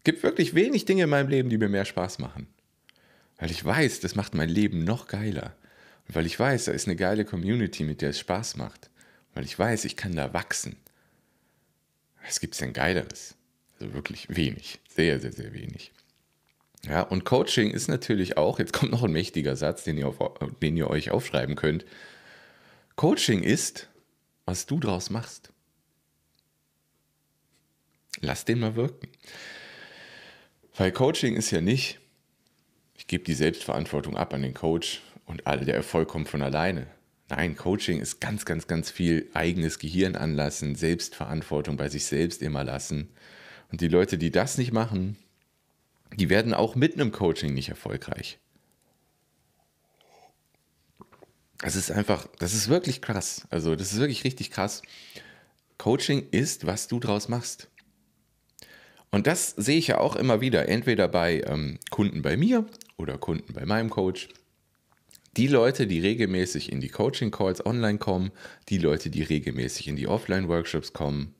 Es 0.00 0.04
gibt 0.04 0.22
wirklich 0.22 0.54
wenig 0.54 0.86
Dinge 0.86 1.04
in 1.04 1.10
meinem 1.10 1.28
Leben, 1.28 1.50
die 1.50 1.58
mir 1.58 1.68
mehr 1.68 1.84
Spaß 1.84 2.20
machen. 2.20 2.46
Weil 3.36 3.50
ich 3.50 3.62
weiß, 3.62 4.00
das 4.00 4.14
macht 4.14 4.34
mein 4.34 4.48
Leben 4.48 4.82
noch 4.82 5.08
geiler. 5.08 5.54
Und 6.08 6.14
weil 6.14 6.24
ich 6.24 6.40
weiß, 6.40 6.64
da 6.64 6.72
ist 6.72 6.86
eine 6.86 6.96
geile 6.96 7.26
Community, 7.26 7.84
mit 7.84 8.00
der 8.00 8.08
es 8.10 8.18
Spaß 8.18 8.56
macht. 8.56 8.88
Weil 9.34 9.44
ich 9.44 9.58
weiß, 9.58 9.84
ich 9.84 9.96
kann 9.96 10.16
da 10.16 10.32
wachsen. 10.32 10.76
Was 12.24 12.40
gibt 12.40 12.54
es 12.54 12.60
denn 12.60 12.72
Geileres? 12.72 13.34
Also 13.78 13.92
wirklich 13.92 14.34
wenig. 14.34 14.80
Sehr, 14.88 15.20
sehr, 15.20 15.32
sehr 15.32 15.52
wenig. 15.52 15.92
Ja, 16.86 17.02
und 17.02 17.26
Coaching 17.26 17.70
ist 17.70 17.88
natürlich 17.88 18.38
auch, 18.38 18.58
jetzt 18.58 18.72
kommt 18.72 18.92
noch 18.92 19.04
ein 19.04 19.12
mächtiger 19.12 19.54
Satz, 19.54 19.84
den 19.84 19.98
ihr, 19.98 20.08
auf, 20.08 20.18
den 20.62 20.78
ihr 20.78 20.88
euch 20.88 21.10
aufschreiben 21.10 21.56
könnt. 21.56 21.84
Coaching 22.96 23.42
ist, 23.42 23.90
was 24.46 24.64
du 24.64 24.80
draus 24.80 25.10
machst. 25.10 25.52
Lass 28.22 28.46
den 28.46 28.60
mal 28.60 28.76
wirken. 28.76 29.08
Weil 30.80 30.92
Coaching 30.92 31.36
ist 31.36 31.50
ja 31.50 31.60
nicht, 31.60 32.00
ich 32.96 33.06
gebe 33.06 33.22
die 33.22 33.34
Selbstverantwortung 33.34 34.16
ab 34.16 34.32
an 34.32 34.40
den 34.40 34.54
Coach 34.54 35.02
und 35.26 35.46
alle, 35.46 35.66
der 35.66 35.74
Erfolg 35.74 36.08
kommt 36.08 36.30
von 36.30 36.40
alleine. 36.40 36.86
Nein, 37.28 37.54
Coaching 37.54 38.00
ist 38.00 38.18
ganz, 38.18 38.46
ganz, 38.46 38.66
ganz 38.66 38.90
viel 38.90 39.28
eigenes 39.34 39.78
Gehirn 39.78 40.16
anlassen, 40.16 40.76
Selbstverantwortung 40.76 41.76
bei 41.76 41.90
sich 41.90 42.06
selbst 42.06 42.40
immer 42.40 42.64
lassen. 42.64 43.10
Und 43.70 43.82
die 43.82 43.88
Leute, 43.88 44.16
die 44.16 44.30
das 44.30 44.56
nicht 44.56 44.72
machen, 44.72 45.18
die 46.16 46.30
werden 46.30 46.54
auch 46.54 46.74
mit 46.76 46.94
einem 46.94 47.12
Coaching 47.12 47.52
nicht 47.52 47.68
erfolgreich. 47.68 48.38
Das 51.58 51.76
ist 51.76 51.90
einfach, 51.90 52.26
das 52.38 52.54
ist 52.54 52.70
wirklich 52.70 53.02
krass. 53.02 53.46
Also, 53.50 53.76
das 53.76 53.92
ist 53.92 53.98
wirklich 53.98 54.24
richtig 54.24 54.50
krass. 54.50 54.80
Coaching 55.76 56.26
ist, 56.30 56.64
was 56.64 56.88
du 56.88 57.00
draus 57.00 57.28
machst. 57.28 57.68
Und 59.10 59.26
das 59.26 59.50
sehe 59.50 59.78
ich 59.78 59.88
ja 59.88 59.98
auch 59.98 60.16
immer 60.16 60.40
wieder, 60.40 60.68
entweder 60.68 61.08
bei 61.08 61.42
ähm, 61.46 61.78
Kunden 61.90 62.22
bei 62.22 62.36
mir 62.36 62.66
oder 62.96 63.18
Kunden 63.18 63.52
bei 63.52 63.66
meinem 63.66 63.90
Coach. 63.90 64.28
Die 65.36 65.46
Leute, 65.46 65.86
die 65.86 66.00
regelmäßig 66.00 66.72
in 66.72 66.80
die 66.80 66.88
Coaching-Calls 66.88 67.64
online 67.64 67.98
kommen, 67.98 68.30
die 68.68 68.78
Leute, 68.78 69.10
die 69.10 69.22
regelmäßig 69.22 69.88
in 69.88 69.96
die 69.96 70.08
Offline-Workshops 70.08 70.92
kommen, 70.92 71.34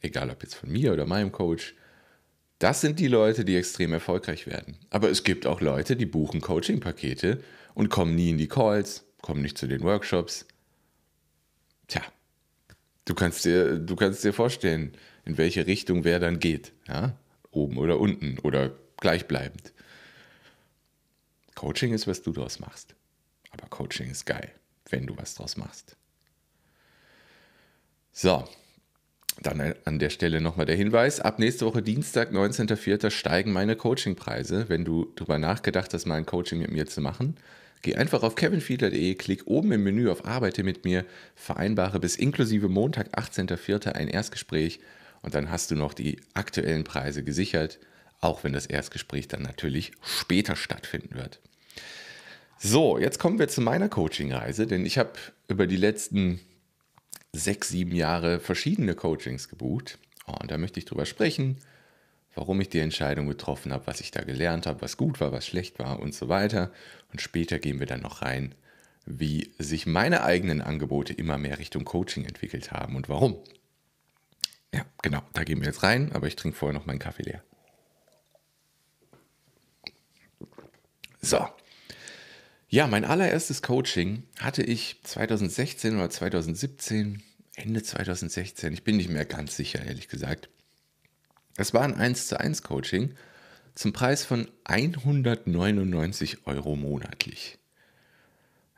egal 0.00 0.30
ob 0.30 0.42
jetzt 0.42 0.54
von 0.54 0.70
mir 0.70 0.92
oder 0.92 1.06
meinem 1.06 1.32
Coach, 1.32 1.74
das 2.58 2.80
sind 2.80 3.00
die 3.00 3.08
Leute, 3.08 3.44
die 3.44 3.56
extrem 3.56 3.92
erfolgreich 3.92 4.46
werden. 4.46 4.78
Aber 4.88 5.10
es 5.10 5.24
gibt 5.24 5.46
auch 5.46 5.60
Leute, 5.60 5.96
die 5.96 6.06
buchen 6.06 6.40
Coaching-Pakete 6.40 7.42
und 7.74 7.90
kommen 7.90 8.14
nie 8.14 8.30
in 8.30 8.38
die 8.38 8.48
Calls, 8.48 9.04
kommen 9.20 9.42
nicht 9.42 9.58
zu 9.58 9.66
den 9.66 9.82
Workshops. 9.82 10.46
Tja, 11.88 12.02
du 13.04 13.14
kannst 13.14 13.44
dir, 13.44 13.78
du 13.78 13.96
kannst 13.96 14.24
dir 14.24 14.32
vorstellen, 14.32 14.92
in 15.24 15.38
welche 15.38 15.66
Richtung 15.66 16.04
wer 16.04 16.20
dann 16.20 16.38
geht. 16.38 16.72
Ja? 16.88 17.16
Oben 17.50 17.78
oder 17.78 17.98
unten 18.00 18.38
oder 18.40 18.72
gleichbleibend. 18.98 19.72
Coaching 21.54 21.92
ist, 21.92 22.06
was 22.06 22.22
du 22.22 22.32
daraus 22.32 22.58
machst. 22.58 22.94
Aber 23.50 23.68
Coaching 23.68 24.10
ist 24.10 24.26
geil, 24.26 24.50
wenn 24.90 25.06
du 25.06 25.16
was 25.16 25.34
draus 25.34 25.56
machst. 25.56 25.96
So, 28.12 28.44
dann 29.42 29.74
an 29.84 29.98
der 29.98 30.10
Stelle 30.10 30.40
nochmal 30.40 30.66
der 30.66 30.76
Hinweis, 30.76 31.20
ab 31.20 31.38
nächste 31.38 31.66
Woche 31.66 31.82
Dienstag, 31.82 32.30
19.04. 32.30 33.10
steigen 33.10 33.52
meine 33.52 33.76
Coachingpreise. 33.76 34.68
Wenn 34.68 34.84
du 34.84 35.12
darüber 35.16 35.38
nachgedacht 35.38 35.92
hast, 35.92 36.06
mal 36.06 36.16
ein 36.16 36.26
Coaching 36.26 36.60
mit 36.60 36.70
mir 36.70 36.86
zu 36.86 37.00
machen, 37.00 37.36
geh 37.82 37.96
einfach 37.96 38.22
auf 38.22 38.36
kevinfiedler.de, 38.36 39.14
klick 39.16 39.46
oben 39.46 39.72
im 39.72 39.82
Menü 39.82 40.08
auf 40.10 40.24
Arbeite 40.24 40.62
mit 40.62 40.84
mir, 40.84 41.04
vereinbare 41.34 41.98
bis 41.98 42.16
inklusive 42.16 42.68
Montag, 42.68 43.16
18.04. 43.18 43.92
ein 43.92 44.08
Erstgespräch 44.08 44.80
und 45.24 45.34
dann 45.34 45.50
hast 45.50 45.70
du 45.70 45.74
noch 45.74 45.94
die 45.94 46.20
aktuellen 46.34 46.84
Preise 46.84 47.24
gesichert, 47.24 47.78
auch 48.20 48.44
wenn 48.44 48.52
das 48.52 48.66
Erstgespräch 48.66 49.26
dann 49.26 49.42
natürlich 49.42 49.92
später 50.02 50.54
stattfinden 50.54 51.14
wird. 51.14 51.40
So, 52.58 52.98
jetzt 52.98 53.18
kommen 53.18 53.38
wir 53.38 53.48
zu 53.48 53.60
meiner 53.60 53.88
Coachingreise, 53.88 54.66
denn 54.66 54.86
ich 54.86 54.98
habe 54.98 55.12
über 55.48 55.66
die 55.66 55.76
letzten 55.76 56.40
sechs, 57.32 57.70
sieben 57.70 57.94
Jahre 57.94 58.38
verschiedene 58.38 58.94
Coachings 58.94 59.48
gebucht. 59.48 59.98
Oh, 60.26 60.34
und 60.40 60.50
da 60.50 60.58
möchte 60.58 60.78
ich 60.78 60.84
drüber 60.84 61.06
sprechen, 61.06 61.58
warum 62.34 62.60
ich 62.60 62.68
die 62.68 62.78
Entscheidung 62.78 63.26
getroffen 63.26 63.72
habe, 63.72 63.86
was 63.86 64.00
ich 64.00 64.10
da 64.10 64.22
gelernt 64.22 64.66
habe, 64.66 64.82
was 64.82 64.96
gut 64.96 65.20
war, 65.20 65.32
was 65.32 65.46
schlecht 65.46 65.78
war 65.78 66.00
und 66.00 66.14
so 66.14 66.28
weiter. 66.28 66.70
Und 67.12 67.20
später 67.20 67.58
gehen 67.58 67.80
wir 67.80 67.86
dann 67.86 68.00
noch 68.00 68.22
rein, 68.22 68.54
wie 69.06 69.50
sich 69.58 69.86
meine 69.86 70.22
eigenen 70.22 70.60
Angebote 70.60 71.12
immer 71.12 71.38
mehr 71.38 71.58
Richtung 71.58 71.84
Coaching 71.84 72.24
entwickelt 72.24 72.72
haben 72.72 72.96
und 72.96 73.08
warum. 73.08 73.38
Ja, 74.74 74.84
genau, 75.02 75.22
da 75.34 75.44
gehen 75.44 75.60
wir 75.60 75.68
jetzt 75.68 75.84
rein, 75.84 76.10
aber 76.12 76.26
ich 76.26 76.34
trinke 76.34 76.58
vorher 76.58 76.76
noch 76.76 76.84
meinen 76.84 76.98
Kaffee 76.98 77.22
leer. 77.22 77.44
So, 81.22 81.48
ja, 82.68 82.88
mein 82.88 83.04
allererstes 83.04 83.62
Coaching 83.62 84.24
hatte 84.40 84.64
ich 84.64 85.00
2016 85.04 85.94
oder 85.94 86.10
2017, 86.10 87.22
Ende 87.54 87.84
2016, 87.84 88.72
ich 88.72 88.82
bin 88.82 88.96
nicht 88.96 89.10
mehr 89.10 89.24
ganz 89.24 89.54
sicher, 89.54 89.84
ehrlich 89.86 90.08
gesagt. 90.08 90.48
Es 91.56 91.72
war 91.72 91.82
ein 91.82 91.94
1 91.94 92.26
zu 92.26 92.40
1 92.40 92.64
Coaching 92.64 93.14
zum 93.76 93.92
Preis 93.92 94.24
von 94.24 94.48
199 94.64 96.48
Euro 96.48 96.74
monatlich. 96.74 97.58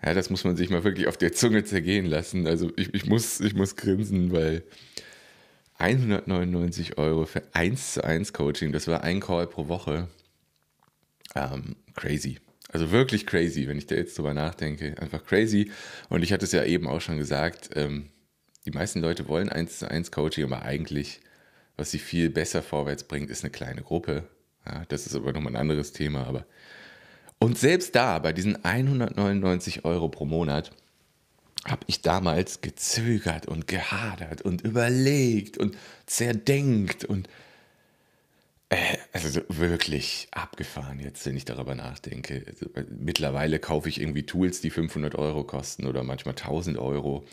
Ja, 0.05 0.13
das 0.13 0.29
muss 0.29 0.45
man 0.45 0.59
sich 0.59 0.69
mal 0.69 0.85
wirklich 0.85 1.07
auf 1.07 1.17
der 1.17 1.33
Zunge 1.33 1.65
zergehen 1.65 2.05
lassen. 2.05 2.47
Also 2.47 2.71
ich, 2.77 2.93
ich, 2.93 3.07
muss, 3.07 3.41
ich 3.41 3.55
muss 3.55 3.77
grinsen, 3.77 4.31
weil 4.31 4.63
199 5.79 6.99
Euro 6.99 7.27
für 7.27 7.43
1 7.53 7.95
zu 7.95 8.05
1 8.05 8.33
Coaching, 8.33 8.73
das 8.73 8.87
war 8.87 9.03
ein 9.03 9.21
Call 9.21 9.47
pro 9.47 9.69
Woche. 9.69 10.09
Ähm, 11.35 11.77
crazy. 11.95 12.39
Also 12.71 12.91
wirklich 12.91 13.27
crazy, 13.27 13.69
wenn 13.69 13.79
ich 13.79 13.87
da 13.87 13.95
jetzt 13.95 14.19
drüber 14.19 14.35
nachdenke. 14.35 14.97
Einfach 14.99 15.25
crazy. 15.25 15.71
Und 16.09 16.23
ich 16.23 16.33
hatte 16.33 16.45
es 16.45 16.53
ja 16.53 16.65
eben 16.65 16.89
auch 16.89 17.01
schon 17.01 17.19
gesagt, 17.19 17.71
ähm, 17.75 18.11
die 18.65 18.71
meisten 18.73 19.01
Leute 19.01 19.29
wollen 19.29 19.49
eins 19.49 19.79
zu 19.79 19.91
eins 19.91 20.11
Coaching, 20.11 20.45
aber 20.45 20.63
eigentlich, 20.63 21.21
was 21.77 21.91
sie 21.91 21.99
viel 21.99 22.31
besser 22.31 22.63
vorwärts 22.63 23.05
bringt, 23.05 23.31
ist 23.31 23.45
eine 23.45 23.53
kleine 23.53 23.83
Gruppe. 23.83 24.25
Ja, 24.67 24.85
das 24.89 25.07
ist 25.07 25.15
aber 25.15 25.33
nochmal 25.33 25.53
ein 25.53 25.61
anderes 25.61 25.93
Thema. 25.93 26.27
Aber 26.27 26.47
und 27.39 27.59
selbst 27.59 27.95
da, 27.95 28.19
bei 28.19 28.33
diesen 28.33 28.65
199 28.65 29.85
Euro 29.85 30.09
pro 30.09 30.25
Monat, 30.25 30.73
habe 31.65 31.85
ich 31.87 32.03
damals 32.03 32.61
gezögert 32.61 33.47
und 33.47 33.67
gehadert 33.67 34.43
und 34.43 34.63
überlegt 34.63 35.59
und 35.59 35.77
zerdenkt 36.07 37.05
und 37.05 37.29
äh, 38.69 38.97
also 39.13 39.41
wirklich 39.49 40.29
abgefahren 40.33 41.01
jetzt, 41.01 41.25
wenn 41.27 41.37
ich 41.37 41.45
darüber 41.45 41.75
nachdenke. 41.75 42.45
Also, 42.47 42.67
äh, 42.75 42.85
mittlerweile 42.91 43.59
kaufe 43.59 43.89
ich 43.89 44.01
irgendwie 44.01 44.25
Tools, 44.25 44.61
die 44.61 44.71
500 44.71 45.15
Euro 45.15 45.45
kosten 45.45 45.87
oder 45.87 46.03
manchmal 46.03 46.35
1000 46.35 46.79
Euro. 46.79 47.27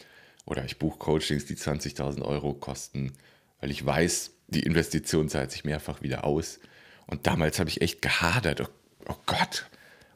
Oder 0.46 0.66
ich 0.66 0.78
buche 0.78 1.00
Coachings, 1.00 1.46
die 1.46 1.56
20.000 1.56 2.22
Euro 2.22 2.54
kosten, 2.54 3.14
weil 3.62 3.72
ich 3.72 3.84
weiß, 3.86 4.32
die 4.48 4.64
Investition 4.64 5.30
zahlt 5.30 5.52
sich 5.52 5.64
mehrfach 5.64 6.02
wieder 6.02 6.26
aus. 6.26 6.60
Und 7.08 7.28
damals 7.28 7.60
habe 7.60 7.70
ich 7.70 7.82
echt 7.82 8.02
gehadert. 8.02 8.62
Oh, 8.62 8.68
oh 9.08 9.16
Gott, 9.26 9.70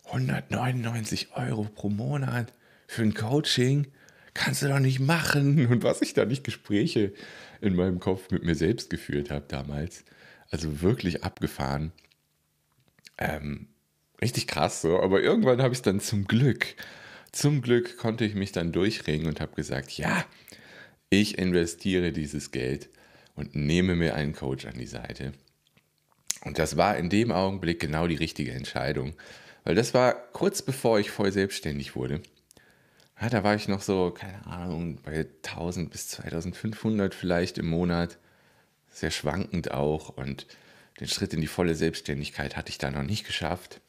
199 0.05 1.29
Euro 1.35 1.63
pro 1.63 1.89
Monat 1.89 2.51
für 2.87 3.03
ein 3.03 3.13
Coaching 3.13 3.87
kannst 4.33 4.61
du 4.61 4.67
doch 4.67 4.79
nicht 4.79 4.99
machen. 4.99 5.67
Und 5.71 5.83
was 5.83 6.01
ich 6.01 6.13
da 6.13 6.25
nicht 6.25 6.43
Gespräche 6.43 7.13
in 7.61 7.75
meinem 7.75 7.99
Kopf 7.99 8.31
mit 8.31 8.43
mir 8.43 8.55
selbst 8.55 8.89
geführt 8.89 9.29
habe 9.29 9.45
damals. 9.47 10.05
Also 10.49 10.81
wirklich 10.81 11.23
abgefahren. 11.23 11.91
Ähm, 13.17 13.67
richtig 14.21 14.47
krass 14.47 14.81
so. 14.81 14.99
Aber 15.01 15.21
irgendwann 15.21 15.61
habe 15.61 15.73
ich 15.73 15.79
es 15.79 15.83
dann 15.83 15.99
zum 15.99 16.25
Glück, 16.25 16.75
zum 17.31 17.61
Glück 17.61 17.97
konnte 17.97 18.25
ich 18.25 18.35
mich 18.35 18.51
dann 18.51 18.71
durchringen 18.71 19.27
und 19.27 19.41
habe 19.41 19.55
gesagt, 19.55 19.91
ja, 19.91 20.25
ich 21.09 21.37
investiere 21.37 22.11
dieses 22.11 22.51
Geld 22.51 22.89
und 23.35 23.55
nehme 23.55 23.95
mir 23.95 24.15
einen 24.15 24.33
Coach 24.33 24.65
an 24.65 24.77
die 24.77 24.87
Seite. 24.87 25.33
Und 26.43 26.59
das 26.59 26.77
war 26.77 26.97
in 26.97 27.09
dem 27.09 27.31
Augenblick 27.31 27.79
genau 27.79 28.07
die 28.07 28.15
richtige 28.15 28.51
Entscheidung. 28.51 29.13
Weil 29.63 29.75
das 29.75 29.93
war 29.93 30.13
kurz 30.31 30.61
bevor 30.61 30.99
ich 30.99 31.11
voll 31.11 31.31
selbstständig 31.31 31.95
wurde. 31.95 32.21
Ja, 33.19 33.29
da 33.29 33.43
war 33.43 33.55
ich 33.55 33.67
noch 33.67 33.81
so, 33.81 34.11
keine 34.11 34.45
Ahnung, 34.45 34.99
bei 35.03 35.25
1000 35.43 35.89
bis 35.89 36.09
2500 36.09 37.15
vielleicht 37.15 37.57
im 37.57 37.67
Monat. 37.67 38.17
Sehr 38.89 39.11
schwankend 39.11 39.71
auch. 39.71 40.09
Und 40.09 40.45
den 40.99 41.07
Schritt 41.07 41.33
in 41.33 41.41
die 41.41 41.47
volle 41.47 41.75
Selbstständigkeit 41.75 42.55
hatte 42.55 42.69
ich 42.69 42.77
da 42.77 42.91
noch 42.91 43.03
nicht 43.03 43.25
geschafft. 43.25 43.81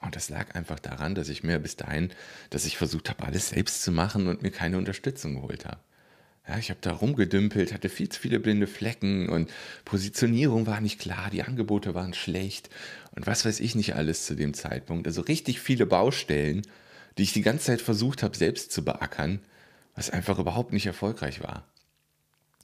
Und 0.00 0.16
das 0.16 0.30
lag 0.30 0.54
einfach 0.54 0.80
daran, 0.80 1.14
dass 1.14 1.28
ich 1.28 1.44
mir 1.44 1.58
bis 1.58 1.76
dahin, 1.76 2.12
dass 2.50 2.64
ich 2.64 2.76
versucht 2.76 3.10
habe, 3.10 3.24
alles 3.24 3.50
selbst 3.50 3.82
zu 3.82 3.92
machen 3.92 4.26
und 4.26 4.42
mir 4.42 4.50
keine 4.50 4.78
Unterstützung 4.78 5.34
geholt 5.36 5.64
habe. 5.66 5.78
Ja, 6.48 6.58
ich 6.58 6.70
habe 6.70 6.80
da 6.80 6.92
rumgedümpelt, 6.92 7.72
hatte 7.72 7.88
viel 7.88 8.08
zu 8.08 8.18
viele 8.20 8.40
blinde 8.40 8.66
Flecken 8.66 9.28
und 9.28 9.48
Positionierung 9.84 10.66
war 10.66 10.80
nicht 10.80 10.98
klar, 10.98 11.30
die 11.30 11.44
Angebote 11.44 11.94
waren 11.94 12.14
schlecht 12.14 12.68
und 13.14 13.28
was 13.28 13.44
weiß 13.44 13.60
ich 13.60 13.76
nicht 13.76 13.94
alles 13.94 14.26
zu 14.26 14.34
dem 14.34 14.52
Zeitpunkt. 14.52 15.06
Also 15.06 15.20
richtig 15.20 15.60
viele 15.60 15.86
Baustellen, 15.86 16.62
die 17.18 17.24
ich 17.24 17.32
die 17.32 17.42
ganze 17.42 17.66
Zeit 17.66 17.80
versucht 17.80 18.22
habe, 18.22 18.36
selbst 18.36 18.72
zu 18.72 18.84
beackern, 18.84 19.40
was 19.94 20.10
einfach 20.10 20.38
überhaupt 20.38 20.72
nicht 20.72 20.86
erfolgreich 20.86 21.42
war. 21.42 21.66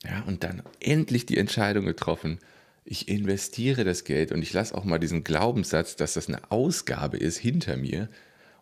Ja, 0.04 0.22
und 0.26 0.44
dann 0.44 0.62
endlich 0.80 1.26
die 1.26 1.38
Entscheidung 1.38 1.84
getroffen, 1.84 2.38
ich 2.84 3.08
investiere 3.08 3.84
das 3.84 4.04
Geld 4.04 4.32
und 4.32 4.40
ich 4.40 4.52
lasse 4.52 4.74
auch 4.74 4.84
mal 4.84 4.98
diesen 4.98 5.22
Glaubenssatz, 5.22 5.96
dass 5.96 6.14
das 6.14 6.28
eine 6.28 6.50
Ausgabe 6.50 7.18
ist, 7.18 7.36
hinter 7.36 7.76
mir 7.76 8.08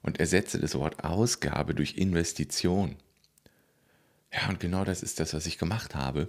und 0.03 0.19
ersetze 0.19 0.59
das 0.59 0.75
Wort 0.75 1.05
Ausgabe 1.05 1.75
durch 1.75 1.97
Investition. 1.97 2.97
Ja, 4.33 4.49
und 4.49 4.59
genau 4.59 4.85
das 4.85 5.03
ist 5.03 5.21
das, 5.21 5.33
was 5.33 5.47
ich 5.47 5.59
gemacht 5.59 5.95
habe. 5.95 6.29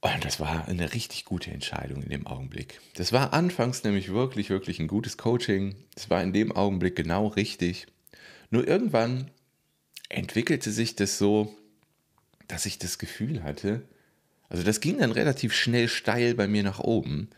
Und 0.00 0.24
das 0.24 0.40
war 0.40 0.66
eine 0.66 0.94
richtig 0.94 1.24
gute 1.24 1.52
Entscheidung 1.52 2.02
in 2.02 2.10
dem 2.10 2.26
Augenblick. 2.26 2.80
Das 2.96 3.12
war 3.12 3.32
anfangs 3.32 3.84
nämlich 3.84 4.12
wirklich, 4.12 4.50
wirklich 4.50 4.80
ein 4.80 4.88
gutes 4.88 5.16
Coaching. 5.16 5.76
Es 5.94 6.10
war 6.10 6.20
in 6.24 6.32
dem 6.32 6.50
Augenblick 6.50 6.96
genau 6.96 7.28
richtig. 7.28 7.86
Nur 8.52 8.68
irgendwann 8.68 9.30
entwickelte 10.08 10.70
sich 10.70 10.94
das 10.94 11.18
so, 11.18 11.56
dass 12.46 12.66
ich 12.66 12.78
das 12.78 12.98
Gefühl 12.98 13.42
hatte, 13.42 13.82
also 14.48 14.62
das 14.62 14.80
ging 14.80 14.98
dann 14.98 15.10
relativ 15.10 15.54
schnell 15.54 15.88
steil 15.88 16.34
bei 16.34 16.46
mir 16.46 16.62
nach 16.62 16.78
oben. 16.78 17.30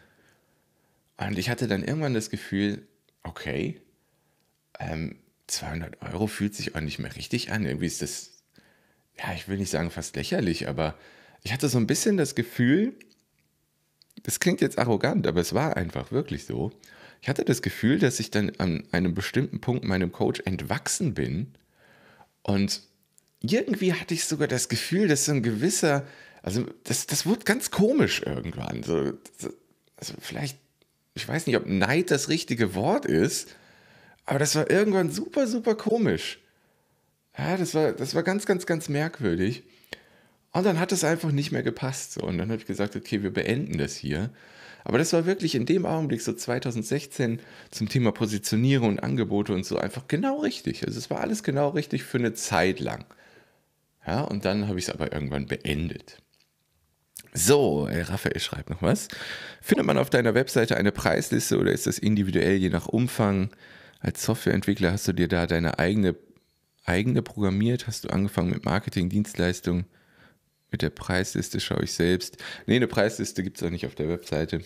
Und 1.17 1.39
ich 1.39 1.49
hatte 1.49 1.69
dann 1.69 1.85
irgendwann 1.85 2.13
das 2.13 2.29
Gefühl, 2.29 2.87
okay, 3.23 3.81
ähm, 4.81 5.17
200 5.47 6.03
Euro 6.03 6.27
fühlt 6.27 6.55
sich 6.55 6.75
auch 6.75 6.81
nicht 6.81 6.99
mehr 6.99 7.15
richtig 7.15 7.53
an. 7.53 7.65
Irgendwie 7.65 7.87
ist 7.87 8.03
das 8.03 8.35
ja, 9.19 9.33
ich 9.35 9.49
will 9.49 9.59
nicht 9.59 9.71
sagen 9.71 9.91
fast 9.91 10.17
lächerlich, 10.17 10.69
aber 10.69 10.97
ich 11.43 11.53
hatte 11.53 11.69
so 11.69 11.79
ein 11.79 11.87
bisschen 11.87 12.17
das 12.17 12.35
Gefühl, 12.35 12.95
das 14.23 14.41
klingt 14.41 14.61
jetzt 14.61 14.79
arrogant, 14.79 15.27
aber 15.27 15.41
es 15.41 15.55
war 15.55 15.77
einfach 15.77 16.11
wirklich 16.11 16.47
so. 16.47 16.73
Ich 17.25 17.29
hatte 17.31 17.47
das 17.47 17.63
Gefühl, 17.63 17.99
dass 17.99 18.21
ich 18.21 18.31
dann 18.31 18.53
an 18.59 18.85
einem 18.93 19.15
bestimmten 19.15 19.59
Punkt 19.59 19.83
meinem 19.83 20.13
Coach 20.13 20.43
entwachsen 20.45 21.15
bin 21.15 21.55
und 22.43 22.83
irgendwie 23.41 23.95
hatte 23.95 24.13
ich 24.13 24.27
sogar 24.27 24.47
das 24.47 24.69
Gefühl, 24.69 25.09
dass 25.09 25.25
so 25.25 25.33
ein 25.33 25.43
gewisser, 25.43 26.07
also 26.43 26.67
das, 26.83 27.07
das 27.07 27.25
wurde 27.25 27.45
ganz 27.45 27.71
komisch 27.71 28.21
irgendwann. 28.21 28.83
So, 28.83 29.15
also 29.97 30.15
vielleicht, 30.21 30.59
ich 31.15 31.27
weiß 31.27 31.47
nicht, 31.47 31.57
ob 31.57 31.67
Neid 31.67 32.11
das 32.11 32.29
richtige 32.29 32.75
Wort 32.75 33.07
ist, 33.07 33.57
aber 34.27 34.39
das 34.39 34.55
war 34.55 34.71
irgendwann 34.71 35.11
super, 35.11 35.47
super 35.47 35.77
komisch. 35.77 36.41
Ja, 37.39 37.57
das 37.57 37.73
war, 37.73 37.93
das 37.93 38.15
war 38.15 38.23
ganz, 38.23 38.45
ganz, 38.45 38.67
ganz 38.67 38.91
merkwürdig. 38.91 39.63
Und 40.53 40.67
dann 40.67 40.79
hat 40.79 40.93
es 40.93 41.05
einfach 41.05 41.33
nicht 41.33 41.53
mehr 41.53 41.63
gepasst. 41.63 42.13
So. 42.13 42.21
Und 42.21 42.37
dann 42.37 42.51
habe 42.51 42.61
ich 42.61 42.67
gesagt, 42.67 42.97
okay, 42.97 43.23
wir 43.23 43.33
beenden 43.33 43.79
das 43.79 43.97
hier. 43.97 44.29
Aber 44.85 44.99
das 44.99 45.13
war 45.13 45.27
wirklich 45.27 45.55
in 45.55 45.67
dem 45.67 45.87
Augenblick, 45.87 46.21
so 46.21 46.33
2016, 46.33 47.41
zum 47.71 47.89
Thema 47.89 48.13
Positionierung 48.13 48.91
und 48.91 49.03
Angebote 49.03 49.55
und 49.55 49.65
so, 49.65 49.79
einfach 49.79 50.07
genau 50.09 50.41
richtig. 50.41 50.87
Also 50.87 50.99
es 50.99 51.11
war 51.11 51.21
alles 51.21 51.43
genau 51.43 51.71
richtig 51.71 52.05
für 52.05 52.19
eine 52.19 52.35
Zeit 52.35 52.81
lang. 52.81 53.07
Ja, 54.07 54.21
und 54.21 54.45
dann 54.45 54.69
habe 54.69 54.79
ich 54.79 54.89
es 54.89 54.95
aber 54.95 55.13
irgendwann 55.13 55.47
beendet. 55.47 56.19
So, 57.33 57.89
Raphael 57.91 58.39
schreibt 58.39 58.71
noch 58.71 58.83
was. 58.83 59.09
Findet 59.61 59.87
man 59.87 59.99
auf 59.99 60.11
deiner 60.11 60.35
Webseite 60.35 60.77
eine 60.77 60.93
Preisliste 60.93 61.59
oder 61.59 61.73
ist 61.73 61.87
das 61.87 61.99
individuell 61.99 62.57
je 62.57 62.69
nach 62.69 62.87
Umfang? 62.87 63.51
Als 64.01 64.23
Softwareentwickler 64.23 64.93
hast 64.93 65.09
du 65.09 65.13
dir 65.15 65.29
da 65.29 65.47
deine 65.47 65.79
eigene 65.79 66.15
eigene 66.85 67.23
programmiert? 67.23 67.87
Hast 67.87 68.05
du 68.05 68.09
angefangen 68.09 68.51
mit 68.51 68.65
Marketing, 68.65 69.09
Dienstleistung? 69.09 69.85
Mit 70.75 70.83
der 70.83 70.91
Preisliste 70.91 71.61
schaue 71.61 71.85
ich 71.85 71.93
selbst. 71.93 72.37
Nee, 72.67 72.75
eine 72.75 72.89
Preisliste 72.89 73.45
gibt 73.45 73.59
es 73.59 73.63
auch 73.63 73.71
nicht 73.71 73.87
auf 73.87 73.95
der 73.95 74.09
Webseite. 74.09 74.61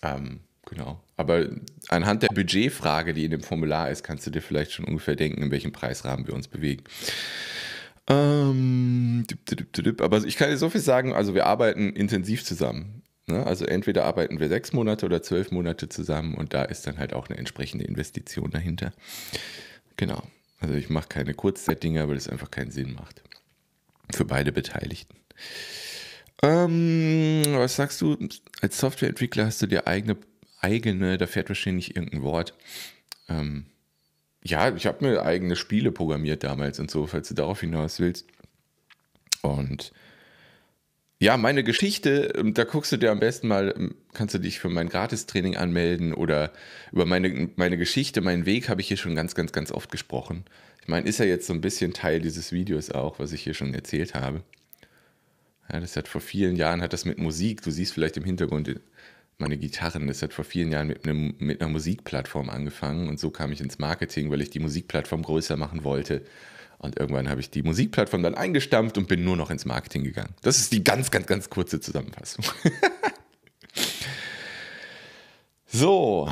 Ähm, 0.00 0.38
genau. 0.64 1.02
Aber 1.16 1.48
anhand 1.88 2.22
der 2.22 2.28
Budgetfrage, 2.28 3.12
die 3.12 3.24
in 3.24 3.32
dem 3.32 3.42
Formular 3.42 3.90
ist, 3.90 4.04
kannst 4.04 4.24
du 4.28 4.30
dir 4.30 4.40
vielleicht 4.40 4.70
schon 4.70 4.84
ungefähr 4.84 5.16
denken, 5.16 5.42
in 5.42 5.50
welchem 5.50 5.72
Preisrahmen 5.72 6.28
wir 6.28 6.34
uns 6.34 6.46
bewegen. 6.46 6.84
Ähm, 8.06 9.26
aber 9.98 10.24
ich 10.24 10.36
kann 10.36 10.50
dir 10.50 10.56
so 10.56 10.70
viel 10.70 10.80
sagen, 10.80 11.14
also 11.14 11.34
wir 11.34 11.46
arbeiten 11.46 11.96
intensiv 11.96 12.44
zusammen. 12.44 13.02
Ne? 13.26 13.44
Also 13.44 13.64
entweder 13.64 14.04
arbeiten 14.04 14.38
wir 14.38 14.46
sechs 14.46 14.72
Monate 14.72 15.04
oder 15.04 15.20
zwölf 15.20 15.50
Monate 15.50 15.88
zusammen 15.88 16.36
und 16.36 16.54
da 16.54 16.62
ist 16.62 16.86
dann 16.86 16.98
halt 16.98 17.12
auch 17.12 17.28
eine 17.28 17.38
entsprechende 17.38 17.86
Investition 17.86 18.52
dahinter. 18.52 18.92
Genau. 19.96 20.22
Also 20.60 20.74
ich 20.74 20.90
mache 20.90 21.08
keine 21.08 21.34
Kurzzeitdinge, 21.34 22.08
weil 22.08 22.16
es 22.16 22.28
einfach 22.28 22.52
keinen 22.52 22.70
Sinn 22.70 22.94
macht. 22.94 23.24
Für 24.10 24.24
beide 24.24 24.52
Beteiligten. 24.52 25.16
Ähm, 26.42 27.42
was 27.48 27.76
sagst 27.76 28.00
du? 28.00 28.16
Als 28.60 28.78
Softwareentwickler 28.78 29.46
hast 29.46 29.62
du 29.62 29.66
dir 29.66 29.86
eigene, 29.86 30.16
eigene, 30.60 31.18
da 31.18 31.26
fährt 31.26 31.48
wahrscheinlich 31.48 31.96
irgendein 31.96 32.22
Wort. 32.22 32.54
Ähm, 33.28 33.66
ja, 34.42 34.74
ich 34.74 34.86
habe 34.86 35.04
mir 35.04 35.22
eigene 35.22 35.54
Spiele 35.54 35.92
programmiert 35.92 36.42
damals 36.42 36.80
und 36.80 36.90
so, 36.90 37.06
falls 37.06 37.28
du 37.28 37.34
darauf 37.34 37.60
hinaus 37.60 38.00
willst. 38.00 38.26
Und 39.42 39.92
ja, 41.22 41.36
meine 41.36 41.62
Geschichte, 41.62 42.32
ähm, 42.36 42.52
da 42.52 42.64
guckst 42.64 42.90
du 42.90 42.96
dir 42.96 43.12
am 43.12 43.20
besten 43.20 43.46
mal, 43.46 43.72
ähm, 43.76 43.94
kannst 44.12 44.34
du 44.34 44.40
dich 44.40 44.58
für 44.58 44.68
mein 44.68 44.88
Gratistraining 44.88 45.56
anmelden 45.56 46.14
oder 46.14 46.52
über 46.90 47.06
meine, 47.06 47.48
meine 47.54 47.78
Geschichte, 47.78 48.20
meinen 48.20 48.44
Weg 48.44 48.68
habe 48.68 48.80
ich 48.80 48.88
hier 48.88 48.96
schon 48.96 49.14
ganz, 49.14 49.36
ganz, 49.36 49.52
ganz 49.52 49.70
oft 49.70 49.92
gesprochen. 49.92 50.44
Ich 50.80 50.88
meine, 50.88 51.08
ist 51.08 51.20
ja 51.20 51.24
jetzt 51.24 51.46
so 51.46 51.52
ein 51.52 51.60
bisschen 51.60 51.92
Teil 51.92 52.20
dieses 52.20 52.50
Videos 52.50 52.90
auch, 52.90 53.20
was 53.20 53.32
ich 53.32 53.42
hier 53.42 53.54
schon 53.54 53.72
erzählt 53.72 54.14
habe. 54.16 54.42
Ja, 55.72 55.78
das 55.78 55.94
hat 55.94 56.08
vor 56.08 56.20
vielen 56.20 56.56
Jahren, 56.56 56.82
hat 56.82 56.92
das 56.92 57.04
mit 57.04 57.18
Musik, 57.18 57.62
du 57.62 57.70
siehst 57.70 57.94
vielleicht 57.94 58.16
im 58.16 58.24
Hintergrund 58.24 58.80
meine 59.38 59.58
Gitarren, 59.58 60.08
das 60.08 60.22
hat 60.22 60.32
vor 60.32 60.44
vielen 60.44 60.72
Jahren 60.72 60.88
mit, 60.88 61.04
einem, 61.04 61.36
mit 61.38 61.60
einer 61.60 61.70
Musikplattform 61.70 62.50
angefangen 62.50 63.08
und 63.08 63.20
so 63.20 63.30
kam 63.30 63.52
ich 63.52 63.60
ins 63.60 63.78
Marketing, 63.78 64.28
weil 64.32 64.40
ich 64.40 64.50
die 64.50 64.58
Musikplattform 64.58 65.22
größer 65.22 65.56
machen 65.56 65.84
wollte 65.84 66.22
und 66.82 66.98
irgendwann 66.98 67.28
habe 67.28 67.40
ich 67.40 67.48
die 67.48 67.62
Musikplattform 67.62 68.22
dann 68.22 68.34
eingestampft 68.34 68.98
und 68.98 69.08
bin 69.08 69.24
nur 69.24 69.36
noch 69.36 69.50
ins 69.50 69.64
Marketing 69.64 70.02
gegangen. 70.04 70.34
Das 70.42 70.58
ist 70.58 70.72
die 70.72 70.84
ganz, 70.84 71.10
ganz, 71.10 71.26
ganz 71.26 71.48
kurze 71.48 71.80
Zusammenfassung. 71.80 72.44
so. 75.66 76.30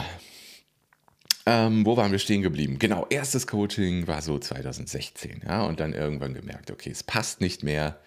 Ähm, 1.47 1.87
wo 1.87 1.97
waren 1.97 2.13
wir 2.13 2.19
stehen 2.19 2.43
geblieben? 2.43 2.79
Genau, 2.79 3.07
erstes 3.09 3.47
Coaching 3.47 4.07
war 4.07 4.23
so 4.23 4.39
2016, 4.39 5.43
ja, 5.47 5.63
und 5.63 5.81
dann 5.81 5.95
irgendwann 5.95 6.35
gemerkt, 6.35 6.71
okay, 6.71 6.91
es 6.91 7.03
passt 7.03 7.41
nicht 7.41 7.63
mehr. 7.63 7.99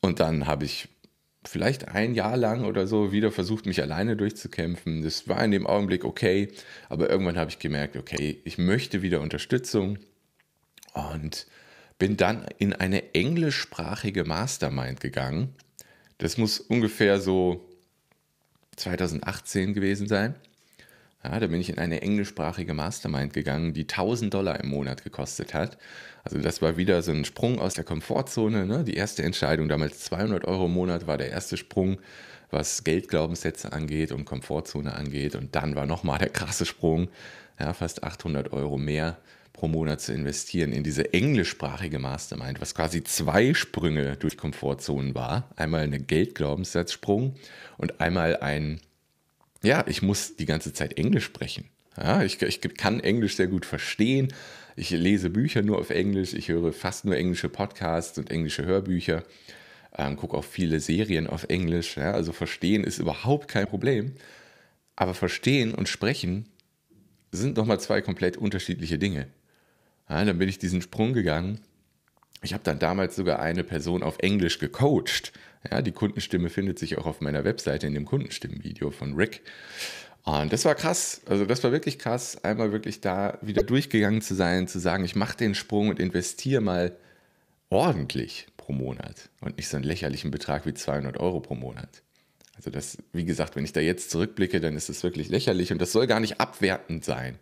Und 0.00 0.20
dann 0.20 0.46
habe 0.46 0.64
ich 0.64 0.88
vielleicht 1.44 1.88
ein 1.88 2.14
Jahr 2.14 2.36
lang 2.36 2.64
oder 2.64 2.86
so 2.86 3.12
wieder 3.12 3.30
versucht, 3.30 3.66
mich 3.66 3.80
alleine 3.80 4.16
durchzukämpfen. 4.16 5.02
Das 5.02 5.28
war 5.28 5.42
in 5.44 5.52
dem 5.52 5.66
Augenblick 5.66 6.04
okay, 6.04 6.48
aber 6.88 7.08
irgendwann 7.08 7.38
habe 7.38 7.50
ich 7.50 7.58
gemerkt, 7.58 7.96
okay, 7.96 8.40
ich 8.44 8.58
möchte 8.58 9.00
wieder 9.00 9.20
Unterstützung. 9.20 9.98
Und 10.92 11.46
bin 11.98 12.16
dann 12.16 12.46
in 12.58 12.72
eine 12.72 13.14
englischsprachige 13.14 14.24
Mastermind 14.24 15.00
gegangen. 15.00 15.54
Das 16.18 16.38
muss 16.38 16.60
ungefähr 16.60 17.20
so 17.20 17.64
2018 18.76 19.74
gewesen 19.74 20.08
sein. 20.08 20.34
Ja, 21.24 21.40
da 21.40 21.48
bin 21.48 21.60
ich 21.60 21.68
in 21.68 21.78
eine 21.78 22.00
englischsprachige 22.00 22.74
Mastermind 22.74 23.32
gegangen, 23.32 23.74
die 23.74 23.82
1000 23.82 24.32
Dollar 24.32 24.60
im 24.60 24.68
Monat 24.68 25.02
gekostet 25.02 25.52
hat. 25.52 25.76
Also 26.22 26.38
das 26.38 26.62
war 26.62 26.76
wieder 26.76 27.02
so 27.02 27.10
ein 27.10 27.24
Sprung 27.24 27.58
aus 27.58 27.74
der 27.74 27.84
Komfortzone. 27.84 28.66
Ne? 28.66 28.84
Die 28.84 28.94
erste 28.94 29.24
Entscheidung, 29.24 29.68
damals 29.68 30.00
200 30.00 30.44
Euro 30.44 30.66
im 30.66 30.72
Monat, 30.72 31.08
war 31.08 31.18
der 31.18 31.30
erste 31.30 31.56
Sprung, 31.56 31.98
was 32.50 32.84
Geldglaubenssätze 32.84 33.72
angeht 33.72 34.12
und 34.12 34.26
Komfortzone 34.26 34.94
angeht. 34.94 35.34
Und 35.34 35.56
dann 35.56 35.74
war 35.74 35.86
nochmal 35.86 36.18
der 36.18 36.28
krasse 36.28 36.64
Sprung, 36.64 37.08
ja, 37.58 37.72
fast 37.72 38.04
800 38.04 38.52
Euro 38.52 38.78
mehr 38.78 39.18
pro 39.52 39.68
Monat 39.68 40.00
zu 40.00 40.12
investieren 40.12 40.72
in 40.72 40.84
diese 40.84 41.12
englischsprachige 41.12 41.98
Mastermind, 41.98 42.60
was 42.60 42.74
quasi 42.74 43.02
zwei 43.02 43.54
Sprünge 43.54 44.16
durch 44.16 44.36
Komfortzonen 44.36 45.14
war. 45.14 45.50
Einmal 45.56 45.82
ein 45.82 46.06
Geldglaubenssatzsprung 46.06 47.34
und 47.76 48.00
einmal 48.00 48.36
ein, 48.36 48.80
ja, 49.62 49.84
ich 49.86 50.02
muss 50.02 50.36
die 50.36 50.46
ganze 50.46 50.72
Zeit 50.72 50.98
Englisch 50.98 51.24
sprechen. 51.24 51.64
Ja, 51.96 52.22
ich, 52.22 52.40
ich 52.42 52.60
kann 52.60 53.00
Englisch 53.00 53.36
sehr 53.36 53.48
gut 53.48 53.66
verstehen. 53.66 54.32
Ich 54.76 54.90
lese 54.90 55.30
Bücher 55.30 55.62
nur 55.62 55.78
auf 55.78 55.90
Englisch. 55.90 56.34
Ich 56.34 56.48
höre 56.48 56.72
fast 56.72 57.04
nur 57.04 57.16
englische 57.16 57.48
Podcasts 57.48 58.16
und 58.18 58.30
englische 58.30 58.64
Hörbücher. 58.64 59.24
Ähm, 59.96 60.16
gucke 60.16 60.36
auch 60.36 60.44
viele 60.44 60.78
Serien 60.78 61.26
auf 61.26 61.44
Englisch. 61.48 61.96
Ja, 61.96 62.12
also 62.12 62.32
verstehen 62.32 62.84
ist 62.84 62.98
überhaupt 62.98 63.48
kein 63.48 63.66
Problem. 63.66 64.12
Aber 64.94 65.14
verstehen 65.14 65.74
und 65.74 65.88
sprechen 65.88 66.46
sind 67.32 67.56
nochmal 67.56 67.80
zwei 67.80 68.00
komplett 68.00 68.36
unterschiedliche 68.36 68.98
Dinge. 68.98 69.26
Ja, 70.08 70.24
dann 70.24 70.38
bin 70.38 70.48
ich 70.48 70.58
diesen 70.58 70.82
Sprung 70.82 71.12
gegangen. 71.12 71.60
Ich 72.42 72.52
habe 72.54 72.64
dann 72.64 72.78
damals 72.78 73.16
sogar 73.16 73.40
eine 73.40 73.64
Person 73.64 74.02
auf 74.02 74.18
Englisch 74.20 74.58
gecoacht. 74.58 75.32
Ja, 75.70 75.82
die 75.82 75.92
Kundenstimme 75.92 76.50
findet 76.50 76.78
sich 76.78 76.98
auch 76.98 77.06
auf 77.06 77.20
meiner 77.20 77.44
Webseite 77.44 77.86
in 77.86 77.94
dem 77.94 78.04
Kundenstimmenvideo 78.04 78.90
von 78.90 79.14
Rick. 79.14 79.42
Und 80.24 80.52
das 80.52 80.64
war 80.64 80.74
krass. 80.74 81.22
Also 81.26 81.44
das 81.44 81.64
war 81.64 81.72
wirklich 81.72 81.98
krass, 81.98 82.42
einmal 82.44 82.70
wirklich 82.70 83.00
da 83.00 83.38
wieder 83.42 83.62
durchgegangen 83.62 84.20
zu 84.20 84.34
sein, 84.34 84.68
zu 84.68 84.78
sagen, 84.78 85.04
ich 85.04 85.16
mache 85.16 85.36
den 85.36 85.54
Sprung 85.54 85.88
und 85.88 85.98
investiere 85.98 86.60
mal 86.60 86.96
ordentlich 87.70 88.46
pro 88.56 88.72
Monat 88.72 89.30
und 89.40 89.56
nicht 89.56 89.68
so 89.68 89.76
einen 89.76 89.84
lächerlichen 89.84 90.30
Betrag 90.30 90.66
wie 90.66 90.74
200 90.74 91.18
Euro 91.18 91.40
pro 91.40 91.54
Monat. 91.54 92.02
Also 92.56 92.70
das, 92.70 92.98
wie 93.12 93.24
gesagt, 93.24 93.56
wenn 93.56 93.64
ich 93.64 93.72
da 93.72 93.80
jetzt 93.80 94.10
zurückblicke, 94.10 94.60
dann 94.60 94.76
ist 94.76 94.88
es 94.88 95.02
wirklich 95.02 95.28
lächerlich 95.28 95.72
und 95.72 95.80
das 95.80 95.92
soll 95.92 96.06
gar 96.06 96.20
nicht 96.20 96.40
abwertend 96.40 97.04
sein. 97.04 97.38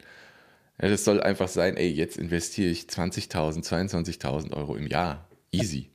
Ja, 0.80 0.88
das 0.88 1.04
soll 1.04 1.22
einfach 1.22 1.48
sein, 1.48 1.76
ey, 1.76 1.88
jetzt 1.88 2.18
investiere 2.18 2.70
ich 2.70 2.82
20.000, 2.82 3.64
22.000 3.64 4.52
Euro 4.52 4.76
im 4.76 4.86
Jahr. 4.86 5.28
Easy. 5.52 5.90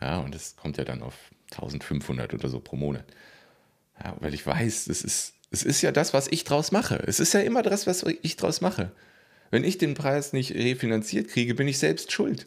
Ja, 0.00 0.18
und 0.18 0.34
das 0.34 0.56
kommt 0.56 0.78
ja 0.78 0.84
dann 0.84 1.02
auf 1.02 1.14
1500 1.52 2.32
oder 2.34 2.48
so 2.48 2.60
pro 2.60 2.76
Monat. 2.76 3.04
Ja, 4.02 4.16
weil 4.20 4.34
ich 4.34 4.46
weiß, 4.46 4.88
es 4.88 5.02
ist, 5.02 5.34
es 5.50 5.62
ist 5.62 5.82
ja 5.82 5.92
das, 5.92 6.14
was 6.14 6.28
ich 6.28 6.44
draus 6.44 6.72
mache. 6.72 7.02
Es 7.06 7.20
ist 7.20 7.34
ja 7.34 7.40
immer 7.40 7.62
das, 7.62 7.86
was 7.86 8.04
ich 8.22 8.36
draus 8.36 8.60
mache. 8.60 8.92
Wenn 9.50 9.64
ich 9.64 9.76
den 9.76 9.94
Preis 9.94 10.32
nicht 10.32 10.54
refinanziert 10.54 11.28
kriege, 11.28 11.54
bin 11.54 11.68
ich 11.68 11.78
selbst 11.78 12.10
schuld. 12.10 12.46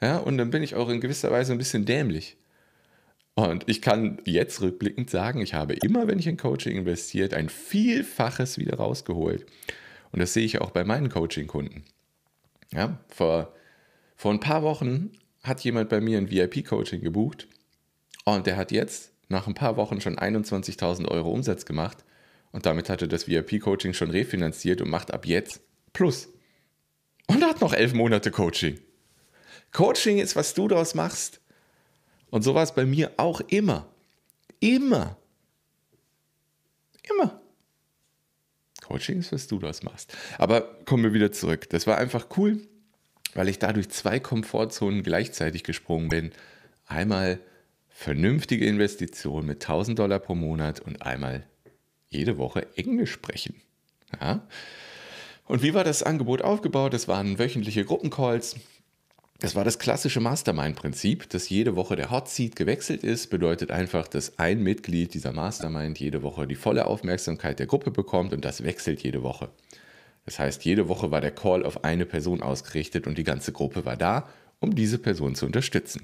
Ja, 0.00 0.18
und 0.18 0.36
dann 0.36 0.50
bin 0.50 0.62
ich 0.62 0.74
auch 0.74 0.88
in 0.88 1.00
gewisser 1.00 1.30
Weise 1.30 1.52
ein 1.52 1.58
bisschen 1.58 1.84
dämlich. 1.84 2.36
Und 3.34 3.68
ich 3.68 3.80
kann 3.80 4.20
jetzt 4.24 4.60
rückblickend 4.60 5.08
sagen, 5.10 5.40
ich 5.40 5.54
habe 5.54 5.74
immer, 5.74 6.08
wenn 6.08 6.18
ich 6.18 6.26
in 6.26 6.36
Coaching 6.36 6.76
investiert, 6.76 7.34
ein 7.34 7.48
Vielfaches 7.48 8.58
wieder 8.58 8.76
rausgeholt. 8.76 9.46
Und 10.12 10.20
das 10.20 10.32
sehe 10.32 10.44
ich 10.44 10.60
auch 10.60 10.70
bei 10.70 10.84
meinen 10.84 11.08
Coaching-Kunden. 11.08 11.84
Ja, 12.72 12.98
vor, 13.08 13.52
vor 14.16 14.32
ein 14.32 14.40
paar 14.40 14.62
Wochen 14.62 15.12
hat 15.42 15.60
jemand 15.60 15.88
bei 15.88 16.00
mir 16.00 16.18
ein 16.18 16.30
VIP-Coaching 16.30 17.00
gebucht 17.00 17.48
und 18.24 18.46
der 18.46 18.56
hat 18.56 18.72
jetzt 18.72 19.12
nach 19.28 19.46
ein 19.46 19.54
paar 19.54 19.76
Wochen 19.76 20.00
schon 20.00 20.16
21.000 20.16 21.08
Euro 21.08 21.30
Umsatz 21.30 21.64
gemacht 21.64 22.04
und 22.52 22.66
damit 22.66 22.88
hat 22.88 23.02
er 23.02 23.08
das 23.08 23.28
VIP-Coaching 23.28 23.94
schon 23.94 24.10
refinanziert 24.10 24.80
und 24.80 24.90
macht 24.90 25.12
ab 25.12 25.26
jetzt 25.26 25.60
Plus. 25.92 26.28
Und 27.26 27.44
hat 27.44 27.60
noch 27.60 27.72
elf 27.72 27.94
Monate 27.94 28.30
Coaching. 28.30 28.80
Coaching 29.72 30.18
ist, 30.18 30.36
was 30.36 30.54
du 30.54 30.68
daraus 30.68 30.94
machst. 30.94 31.40
Und 32.30 32.42
so 32.42 32.54
war 32.54 32.62
es 32.62 32.74
bei 32.74 32.84
mir 32.84 33.12
auch 33.16 33.40
immer. 33.40 33.88
Immer. 34.60 35.16
Immer. 37.08 37.39
Coaching 38.90 39.20
ist, 39.20 39.32
was 39.32 39.46
du 39.46 39.58
daraus 39.60 39.84
machst. 39.84 40.16
Aber 40.36 40.62
kommen 40.84 41.04
wir 41.04 41.12
wieder 41.12 41.30
zurück. 41.30 41.70
Das 41.70 41.86
war 41.86 41.96
einfach 41.98 42.26
cool, 42.36 42.60
weil 43.34 43.48
ich 43.48 43.60
dadurch 43.60 43.88
zwei 43.90 44.18
Komfortzonen 44.18 45.04
gleichzeitig 45.04 45.62
gesprungen 45.62 46.08
bin. 46.08 46.32
Einmal 46.86 47.38
vernünftige 47.88 48.66
Investition 48.66 49.46
mit 49.46 49.62
1000 49.62 49.98
Dollar 49.98 50.18
pro 50.18 50.34
Monat 50.34 50.80
und 50.80 51.02
einmal 51.02 51.46
jede 52.08 52.36
Woche 52.36 52.66
Englisch 52.76 53.12
sprechen. 53.12 53.54
Ja? 54.20 54.46
Und 55.44 55.62
wie 55.62 55.72
war 55.72 55.84
das 55.84 56.02
Angebot 56.02 56.42
aufgebaut? 56.42 56.92
Es 56.92 57.06
waren 57.06 57.38
wöchentliche 57.38 57.84
Gruppencalls 57.84 58.56
das 59.40 59.54
war 59.54 59.64
das 59.64 59.78
klassische 59.78 60.20
Mastermind-Prinzip, 60.20 61.30
dass 61.30 61.48
jede 61.48 61.74
Woche 61.74 61.96
der 61.96 62.10
Hot 62.10 62.28
Seat 62.28 62.56
gewechselt 62.56 63.02
ist. 63.02 63.28
Bedeutet 63.30 63.70
einfach, 63.70 64.06
dass 64.06 64.38
ein 64.38 64.62
Mitglied 64.62 65.14
dieser 65.14 65.32
Mastermind 65.32 65.98
jede 65.98 66.22
Woche 66.22 66.46
die 66.46 66.54
volle 66.54 66.84
Aufmerksamkeit 66.84 67.58
der 67.58 67.66
Gruppe 67.66 67.90
bekommt 67.90 68.34
und 68.34 68.44
das 68.44 68.62
wechselt 68.62 69.02
jede 69.02 69.22
Woche. 69.22 69.48
Das 70.26 70.38
heißt, 70.38 70.64
jede 70.66 70.88
Woche 70.88 71.10
war 71.10 71.22
der 71.22 71.30
Call 71.30 71.64
auf 71.64 71.84
eine 71.84 72.04
Person 72.04 72.42
ausgerichtet 72.42 73.06
und 73.06 73.16
die 73.16 73.24
ganze 73.24 73.52
Gruppe 73.52 73.86
war 73.86 73.96
da, 73.96 74.28
um 74.60 74.74
diese 74.74 74.98
Person 74.98 75.34
zu 75.34 75.46
unterstützen. 75.46 76.02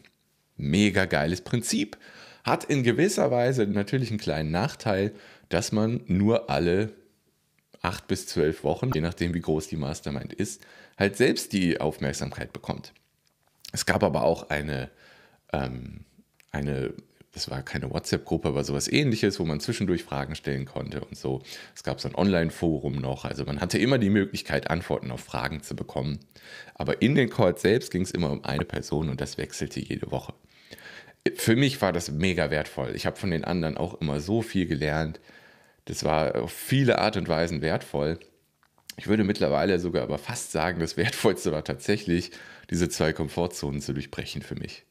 Mega 0.56 1.04
geiles 1.04 1.42
Prinzip. 1.42 1.98
Hat 2.42 2.64
in 2.64 2.84
gewisser 2.84 3.30
Weise 3.30 3.66
natürlich 3.66 4.08
einen 4.10 4.20
kleinen 4.20 4.50
Nachteil, 4.50 5.12
dass 5.50 5.72
man 5.72 6.00
nur 6.06 6.48
alle 6.48 6.92
acht 7.82 8.08
bis 8.08 8.26
zwölf 8.26 8.64
Wochen, 8.64 8.92
je 8.94 9.02
nachdem 9.02 9.34
wie 9.34 9.40
groß 9.40 9.68
die 9.68 9.76
Mastermind 9.76 10.32
ist, 10.32 10.64
halt 10.96 11.16
selbst 11.16 11.52
die 11.52 11.80
Aufmerksamkeit 11.80 12.52
bekommt. 12.54 12.94
Es 13.72 13.86
gab 13.86 14.02
aber 14.02 14.22
auch 14.22 14.50
eine, 14.50 14.90
ähm, 15.52 16.04
eine 16.50 16.94
das 17.36 17.50
war 17.50 17.62
keine 17.62 17.90
WhatsApp-Gruppe, 17.90 18.48
aber 18.48 18.64
sowas 18.64 18.88
ähnliches, 18.88 19.38
wo 19.38 19.44
man 19.44 19.60
zwischendurch 19.60 20.04
Fragen 20.04 20.34
stellen 20.34 20.64
konnte 20.64 21.04
und 21.04 21.18
so. 21.18 21.42
Es 21.74 21.82
gab 21.82 22.00
so 22.00 22.08
ein 22.08 22.14
Online-Forum 22.14 22.94
noch. 22.94 23.26
Also 23.26 23.44
man 23.44 23.60
hatte 23.60 23.76
immer 23.76 23.98
die 23.98 24.08
Möglichkeit, 24.08 24.70
Antworten 24.70 25.10
auf 25.10 25.20
Fragen 25.20 25.62
zu 25.62 25.76
bekommen. 25.76 26.18
Aber 26.74 27.02
in 27.02 27.14
den 27.14 27.28
Calls 27.28 27.60
selbst 27.60 27.90
ging 27.90 28.00
es 28.00 28.10
immer 28.10 28.30
um 28.30 28.42
eine 28.42 28.64
Person 28.64 29.10
und 29.10 29.20
das 29.20 29.36
wechselte 29.36 29.80
jede 29.80 30.10
Woche. 30.10 30.32
Für 31.34 31.56
mich 31.56 31.82
war 31.82 31.92
das 31.92 32.10
mega 32.10 32.50
wertvoll. 32.50 32.92
Ich 32.94 33.04
habe 33.04 33.16
von 33.16 33.30
den 33.30 33.44
anderen 33.44 33.76
auch 33.76 34.00
immer 34.00 34.20
so 34.20 34.40
viel 34.40 34.66
gelernt. 34.66 35.20
Das 35.84 36.04
war 36.04 36.36
auf 36.36 36.52
viele 36.52 36.98
Art 37.00 37.18
und 37.18 37.28
Weisen 37.28 37.60
wertvoll. 37.60 38.18
Ich 38.96 39.06
würde 39.06 39.24
mittlerweile 39.24 39.78
sogar 39.78 40.02
aber 40.02 40.18
fast 40.18 40.52
sagen, 40.52 40.80
das 40.80 40.96
Wertvollste 40.96 41.52
war 41.52 41.64
tatsächlich, 41.64 42.30
diese 42.70 42.88
zwei 42.88 43.12
Komfortzonen 43.12 43.80
zu 43.80 43.92
durchbrechen 43.92 44.42
für 44.42 44.54
mich. 44.54 44.84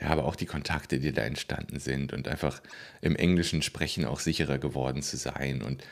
Ja, 0.00 0.08
aber 0.08 0.24
auch 0.24 0.36
die 0.36 0.46
Kontakte, 0.46 0.98
die 0.98 1.12
da 1.12 1.22
entstanden 1.22 1.78
sind 1.78 2.12
und 2.12 2.28
einfach 2.28 2.60
im 3.00 3.16
englischen 3.16 3.62
Sprechen 3.62 4.04
auch 4.04 4.20
sicherer 4.20 4.58
geworden 4.58 5.02
zu 5.02 5.16
sein. 5.16 5.62
Und 5.62 5.84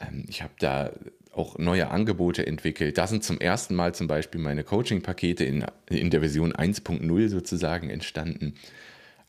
ähm, 0.00 0.24
ich 0.28 0.42
habe 0.42 0.54
da 0.58 0.92
auch 1.32 1.58
neue 1.58 1.88
Angebote 1.90 2.46
entwickelt. 2.46 2.98
Da 2.98 3.06
sind 3.06 3.24
zum 3.24 3.40
ersten 3.40 3.74
Mal 3.74 3.94
zum 3.94 4.06
Beispiel 4.06 4.40
meine 4.40 4.64
Coaching-Pakete 4.64 5.44
in, 5.44 5.64
in 5.88 6.10
der 6.10 6.20
Version 6.20 6.52
1.0 6.52 7.28
sozusagen 7.28 7.90
entstanden. 7.90 8.54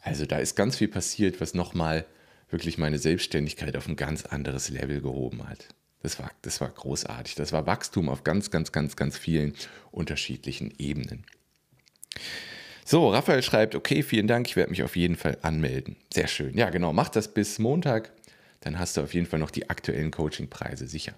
Also 0.02 0.26
da 0.26 0.38
ist 0.38 0.56
ganz 0.56 0.78
viel 0.78 0.88
passiert, 0.88 1.42
was 1.42 1.54
nochmal 1.54 2.06
wirklich 2.50 2.78
meine 2.78 3.00
Selbstständigkeit 3.00 3.76
auf 3.76 3.88
ein 3.88 3.96
ganz 3.96 4.26
anderes 4.26 4.70
Level 4.70 5.02
gehoben 5.02 5.48
hat. 5.48 5.68
Das 6.06 6.20
war, 6.20 6.30
das 6.44 6.62
war 6.62 6.70
großartig. 6.70 7.34
Das 7.34 7.52
war 7.52 7.66
Wachstum 7.66 8.10
auf 8.10 8.24
ganz, 8.24 8.52
ganz, 8.52 8.72
ganz, 8.72 8.96
ganz 8.96 9.18
vielen 9.18 9.56
unterschiedlichen 9.90 10.72
Ebenen. 10.78 11.26
So, 12.86 13.10
Raphael 13.10 13.42
schreibt, 13.42 13.74
okay, 13.74 14.04
vielen 14.04 14.28
Dank, 14.28 14.46
ich 14.48 14.56
werde 14.56 14.70
mich 14.70 14.84
auf 14.84 14.96
jeden 14.96 15.16
Fall 15.16 15.40
anmelden. 15.42 15.96
Sehr 16.14 16.28
schön. 16.28 16.56
Ja, 16.56 16.70
genau, 16.70 16.94
mach 16.94 17.10
das 17.10 17.34
bis 17.34 17.58
Montag, 17.58 18.12
dann 18.60 18.78
hast 18.78 18.98
du 18.98 19.02
auf 19.02 19.16
jeden 19.16 19.26
Fall 19.26 19.40
noch 19.40 19.50
die 19.50 19.68
aktuellen 19.68 20.12
Coachingpreise 20.12 20.86
sicher. 20.86 21.16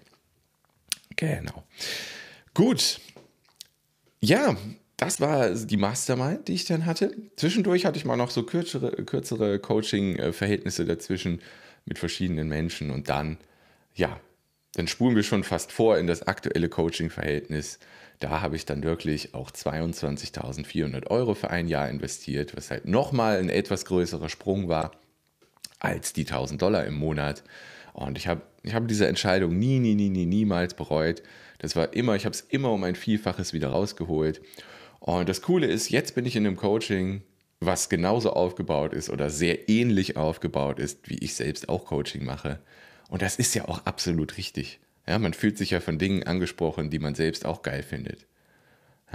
Genau. 1.16 1.64
Gut. 2.54 2.98
Ja, 4.20 4.56
das 4.96 5.20
war 5.20 5.50
die 5.50 5.76
Mastermind, 5.76 6.48
die 6.48 6.54
ich 6.54 6.64
dann 6.64 6.86
hatte. 6.86 7.14
Zwischendurch 7.36 7.84
hatte 7.84 7.98
ich 7.98 8.06
mal 8.06 8.16
noch 8.16 8.30
so 8.30 8.42
kürzere, 8.42 9.04
kürzere 9.04 9.58
Coaching-Verhältnisse 9.58 10.86
dazwischen 10.86 11.42
mit 11.84 11.98
verschiedenen 11.98 12.48
Menschen 12.48 12.90
und 12.90 13.10
dann, 13.10 13.36
ja, 13.94 14.18
dann 14.74 14.86
spulen 14.86 15.16
wir 15.16 15.22
schon 15.22 15.44
fast 15.44 15.72
vor 15.72 15.98
in 15.98 16.06
das 16.06 16.22
aktuelle 16.22 16.68
Coaching-Verhältnis. 16.68 17.78
Da 18.20 18.40
habe 18.40 18.56
ich 18.56 18.66
dann 18.66 18.82
wirklich 18.82 19.34
auch 19.34 19.50
22.400 19.50 21.06
Euro 21.08 21.34
für 21.34 21.50
ein 21.50 21.68
Jahr 21.68 21.88
investiert, 21.88 22.56
was 22.56 22.70
halt 22.70 22.86
nochmal 22.86 23.38
ein 23.38 23.48
etwas 23.48 23.84
größerer 23.84 24.28
Sprung 24.28 24.68
war 24.68 24.92
als 25.78 26.12
die 26.12 26.26
1000 26.26 26.60
Dollar 26.60 26.84
im 26.84 26.94
Monat. 26.94 27.44
Und 27.92 28.18
ich 28.18 28.28
habe 28.28 28.42
ich 28.62 28.74
hab 28.74 28.86
diese 28.88 29.06
Entscheidung 29.06 29.58
nie, 29.58 29.78
nie, 29.78 29.94
nie, 29.94 30.10
nie, 30.10 30.26
niemals 30.26 30.74
bereut. 30.74 31.22
Das 31.58 31.74
war 31.74 31.94
immer, 31.94 32.16
ich 32.16 32.24
habe 32.24 32.34
es 32.34 32.40
immer 32.40 32.72
um 32.72 32.84
ein 32.84 32.96
Vielfaches 32.96 33.52
wieder 33.52 33.68
rausgeholt. 33.68 34.40
Und 35.00 35.28
das 35.28 35.42
Coole 35.42 35.66
ist, 35.66 35.90
jetzt 35.90 36.14
bin 36.14 36.26
ich 36.26 36.36
in 36.36 36.46
einem 36.46 36.56
Coaching, 36.56 37.22
was 37.60 37.88
genauso 37.88 38.32
aufgebaut 38.32 38.92
ist 38.92 39.10
oder 39.10 39.30
sehr 39.30 39.68
ähnlich 39.68 40.16
aufgebaut 40.16 40.78
ist, 40.78 41.08
wie 41.08 41.18
ich 41.18 41.34
selbst 41.34 41.68
auch 41.68 41.86
Coaching 41.86 42.24
mache. 42.24 42.60
Und 43.08 43.22
das 43.22 43.36
ist 43.36 43.54
ja 43.54 43.66
auch 43.66 43.84
absolut 43.86 44.36
richtig. 44.36 44.80
Ja, 45.06 45.18
man 45.18 45.32
fühlt 45.32 45.56
sich 45.56 45.70
ja 45.70 45.80
von 45.80 45.98
Dingen 45.98 46.24
angesprochen, 46.24 46.90
die 46.90 46.98
man 46.98 47.14
selbst 47.14 47.46
auch 47.46 47.62
geil 47.62 47.82
findet. 47.82 48.26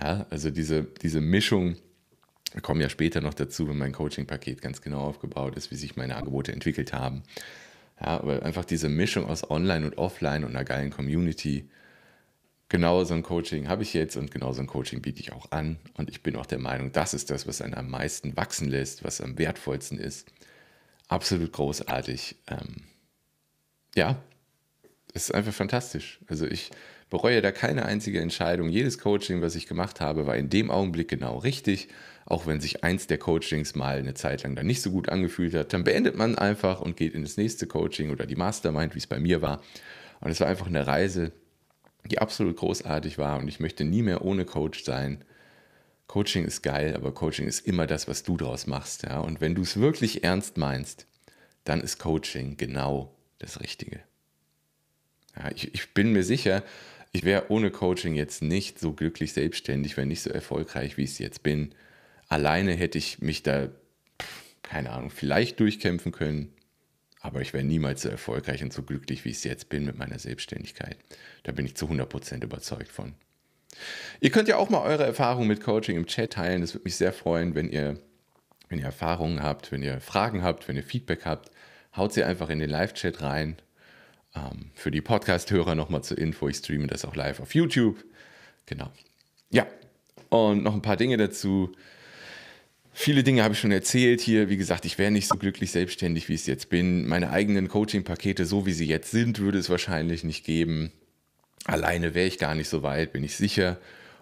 Ja, 0.02 0.26
also 0.32 0.50
diese, 0.50 0.84
diese 0.84 1.22
Mischung, 1.22 1.78
wir 2.52 2.62
kommen 2.62 2.82
ja 2.82 2.90
später 2.90 3.22
noch 3.22 3.36
dazu, 3.36 3.68
wenn 3.68 3.78
mein 3.78 3.92
Coaching-Paket 3.92 4.62
ganz 4.62 4.82
genau 4.82 5.02
aufgebaut 5.02 5.56
ist, 5.56 5.70
wie 5.70 5.76
sich 5.76 5.96
meine 5.96 6.16
Angebote 6.16 6.52
entwickelt 6.52 6.94
haben. 6.94 7.24
Ja, 8.02 8.20
aber 8.20 8.44
einfach 8.44 8.66
diese 8.66 8.90
Mischung 8.90 9.26
aus 9.26 9.50
Online 9.50 9.86
und 9.86 9.98
Offline 10.00 10.44
und 10.44 10.52
einer 10.52 10.66
geilen 10.66 10.90
Community. 10.90 11.70
Genau 12.70 13.04
so 13.04 13.14
ein 13.14 13.22
Coaching 13.22 13.68
habe 13.68 13.84
ich 13.84 13.94
jetzt 13.94 14.16
und 14.18 14.32
genau 14.32 14.52
so 14.52 14.62
ein 14.62 14.68
Coaching 14.68 15.02
biete 15.04 15.20
ich 15.20 15.32
auch 15.32 15.52
an. 15.52 15.78
Und 15.94 16.10
ich 16.10 16.24
bin 16.24 16.36
auch 16.36 16.48
der 16.48 16.58
Meinung, 16.58 16.92
das 16.92 17.14
ist 17.14 17.30
das, 17.30 17.48
was 17.48 17.62
einen 17.62 17.76
am 17.76 17.92
meisten 17.92 18.36
wachsen 18.36 18.68
lässt, 18.68 19.04
was 19.04 19.22
am 19.22 19.38
wertvollsten 19.38 20.00
ist. 20.00 20.32
Absolut 21.08 21.52
großartig. 21.52 22.38
Ähm, 22.48 22.84
ja, 23.96 24.22
es 25.14 25.26
ist 25.26 25.36
einfach 25.36 25.54
fantastisch. 25.54 26.20
Also 26.28 26.46
ich 26.46 26.72
bereue 27.10 27.42
da 27.42 27.52
keine 27.52 27.86
einzige 27.86 28.20
Entscheidung. 28.20 28.70
Jedes 28.70 28.98
Coaching, 28.98 29.42
was 29.42 29.56
ich 29.56 29.68
gemacht 29.68 30.02
habe, 30.02 30.26
war 30.26 30.36
in 30.36 30.50
dem 30.50 30.72
Augenblick 30.72 31.08
genau 31.08 31.38
richtig. 31.38 31.90
Auch 32.26 32.48
wenn 32.48 32.60
sich 32.60 32.84
eins 32.84 33.06
der 33.06 33.20
Coachings 33.20 33.76
mal 33.76 33.98
eine 33.98 34.16
Zeit 34.16 34.44
lang 34.44 34.56
dann 34.56 34.66
nicht 34.66 34.82
so 34.82 34.90
gut 34.90 35.10
angefühlt 35.10 35.54
hat, 35.54 35.74
dann 35.74 35.84
beendet 35.84 36.16
man 36.16 36.38
einfach 36.38 36.82
und 36.82 36.98
geht 36.98 37.14
in 37.14 37.22
das 37.22 37.38
nächste 37.38 37.68
Coaching 37.68 38.10
oder 38.10 38.26
die 38.26 38.36
Mastermind, 38.36 38.96
wie 38.96 39.00
es 39.00 39.08
bei 39.08 39.20
mir 39.20 39.42
war. 39.42 39.62
Und 40.22 40.32
es 40.32 40.40
war 40.40 40.48
einfach 40.48 40.68
eine 40.68 40.88
Reise, 40.88 41.34
die 42.10 42.20
absolut 42.20 42.58
großartig 42.58 43.18
war. 43.18 43.38
Und 43.38 43.48
ich 43.48 43.60
möchte 43.60 43.84
nie 43.84 44.02
mehr 44.02 44.26
ohne 44.26 44.46
Coach 44.46 44.84
sein. 44.84 45.24
Coaching 46.08 46.46
ist 46.46 46.64
geil, 46.64 46.96
aber 46.96 47.14
Coaching 47.14 47.46
ist 47.46 47.68
immer 47.68 47.88
das, 47.88 48.08
was 48.08 48.24
du 48.24 48.38
draus 48.38 48.66
machst. 48.68 49.04
Ja? 49.04 49.20
Und 49.20 49.42
wenn 49.42 49.54
du 49.54 49.62
es 49.62 49.80
wirklich 49.80 50.24
ernst 50.24 50.58
meinst, 50.58 51.06
dann 51.66 51.82
ist 51.82 52.00
Coaching 52.00 52.58
genau 52.58 53.13
das 53.44 53.60
Richtige. 53.62 54.00
Ja, 55.36 55.52
ich, 55.54 55.74
ich 55.74 55.94
bin 55.94 56.12
mir 56.12 56.24
sicher, 56.24 56.64
ich 57.12 57.24
wäre 57.24 57.50
ohne 57.50 57.70
Coaching 57.70 58.16
jetzt 58.16 58.42
nicht 58.42 58.80
so 58.80 58.94
glücklich 58.94 59.34
selbstständig, 59.34 59.98
wäre 59.98 60.08
nicht 60.08 60.22
so 60.22 60.32
erfolgreich, 60.32 60.98
wie 60.98 61.04
ich 61.04 61.12
es 61.12 61.20
jetzt 61.20 61.44
bin. 61.44 61.76
Alleine 62.28 62.74
hätte 62.74 62.98
ich 62.98 63.20
mich 63.20 63.44
da, 63.44 63.70
keine 64.64 64.92
Ahnung, 64.92 65.12
vielleicht 65.12 65.60
durchkämpfen 65.60 66.12
können, 66.12 66.54
aber 67.22 67.42
ich 67.42 67.54
wäre 67.54 67.64
niemals 67.64 68.02
so 68.02 68.10
erfolgreich 68.10 68.64
und 68.64 68.74
so 68.74 68.82
glücklich, 68.82 69.26
wie 69.26 69.30
ich 69.30 69.38
es 69.38 69.44
jetzt 69.44 69.70
bin 69.70 69.86
mit 69.86 69.98
meiner 69.98 70.20
Selbstständigkeit. 70.20 70.98
Da 71.44 71.52
bin 71.52 71.66
ich 71.66 71.76
zu 71.76 71.86
100% 71.86 72.44
überzeugt 72.44 72.92
von. 72.92 73.14
Ihr 74.20 74.32
könnt 74.32 74.48
ja 74.48 74.58
auch 74.58 74.70
mal 74.70 74.82
eure 74.82 75.06
Erfahrungen 75.06 75.48
mit 75.48 75.62
Coaching 75.62 75.96
im 75.96 76.06
Chat 76.06 76.34
teilen. 76.34 76.62
Das 76.62 76.74
würde 76.74 76.86
mich 76.86 76.96
sehr 76.96 77.14
freuen, 77.14 77.56
wenn 77.56 77.70
ihr, 77.70 78.00
wenn 78.70 78.80
ihr 78.80 78.86
Erfahrungen 78.86 79.42
habt, 79.42 79.72
wenn 79.72 79.84
ihr 79.84 80.00
Fragen 80.02 80.44
habt, 80.44 80.68
wenn 80.68 80.76
ihr 80.76 80.84
Feedback 80.84 81.26
habt. 81.26 81.52
Haut 81.96 82.14
sie 82.14 82.24
einfach 82.24 82.50
in 82.50 82.60
den 82.60 82.70
Live-Chat 82.70 83.22
rein. 83.22 83.58
Ähm, 84.36 84.72
für 84.74 84.92
die 84.92 85.02
Podcast-Hörer 85.02 85.76
nochmal 85.76 86.04
zur 86.04 86.18
Info, 86.18 86.48
ich 86.48 86.58
streame 86.58 86.88
das 86.88 87.06
auch 87.06 87.16
live 87.16 87.40
auf 87.40 87.54
YouTube. 87.54 88.04
Genau. 88.66 88.92
Ja, 89.52 89.68
und 90.30 90.64
noch 90.64 90.74
ein 90.74 90.82
paar 90.82 90.98
Dinge 90.98 91.18
dazu. 91.18 91.72
Viele 92.92 93.24
Dinge 93.24 93.44
habe 93.44 93.54
ich 93.54 93.60
schon 93.60 93.72
erzählt 93.72 94.22
hier. 94.22 94.50
Wie 94.50 94.58
gesagt, 94.58 94.86
ich 94.86 94.98
wäre 94.98 95.12
nicht 95.12 95.28
so 95.28 95.38
glücklich 95.38 95.72
selbstständig, 95.72 96.30
wie 96.30 96.34
ich 96.34 96.42
es 96.42 96.48
jetzt 96.48 96.70
bin. 96.70 97.08
Meine 97.08 97.32
eigenen 97.32 97.68
Coaching-Pakete, 97.68 98.46
so 98.46 98.66
wie 98.66 98.74
sie 98.74 98.88
jetzt 98.88 99.12
sind, 99.12 99.40
würde 99.40 99.58
es 99.58 99.70
wahrscheinlich 99.70 100.24
nicht 100.24 100.46
geben. 100.46 100.92
Alleine 101.66 102.14
wäre 102.14 102.28
ich 102.28 102.38
gar 102.40 102.56
nicht 102.56 102.70
so 102.70 102.84
weit, 102.84 103.14
bin 103.14 103.24
ich 103.24 103.36
sicher. 103.36 103.80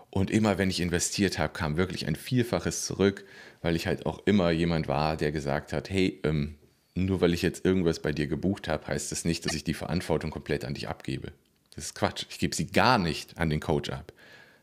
Und 0.10 0.29
immer 0.29 0.57
wenn 0.57 0.69
ich 0.69 0.81
investiert 0.81 1.39
habe, 1.39 1.53
kam 1.53 1.77
wirklich 1.77 2.07
ein 2.07 2.15
Vielfaches 2.15 2.86
zurück, 2.86 3.25
weil 3.62 3.75
ich 3.75 3.88
halt 3.88 4.05
auch 4.05 4.21
immer 4.25 4.51
jemand 4.51 4.88
war, 4.88 5.15
der 5.15 5.31
gesagt 5.31 5.73
hat, 5.73 5.89
hey, 5.89 6.19
ähm, 6.23 6.55
nur 6.95 7.21
weil 7.21 7.34
ich 7.34 7.41
jetzt 7.41 7.65
irgendwas 7.65 8.01
bei 8.01 8.12
dir 8.12 8.27
gebucht 8.27 8.67
habe, 8.67 8.88
heißt 8.88 9.12
das 9.12 9.25
nicht, 9.25 9.45
dass 9.45 9.54
ich 9.54 9.63
die 9.63 9.73
Verantwortung 9.73 10.32
komplett 10.32 10.65
an 10.65 10.73
dich 10.73 10.89
abgebe. 10.89 11.32
Das 11.75 11.86
ist 11.86 11.95
Quatsch. 11.95 12.25
Ich 12.30 12.39
gebe 12.39 12.56
sie 12.56 12.67
gar 12.67 12.97
nicht 12.97 13.38
an 13.38 13.49
den 13.49 13.60
Coach 13.60 13.89
ab. 13.89 14.12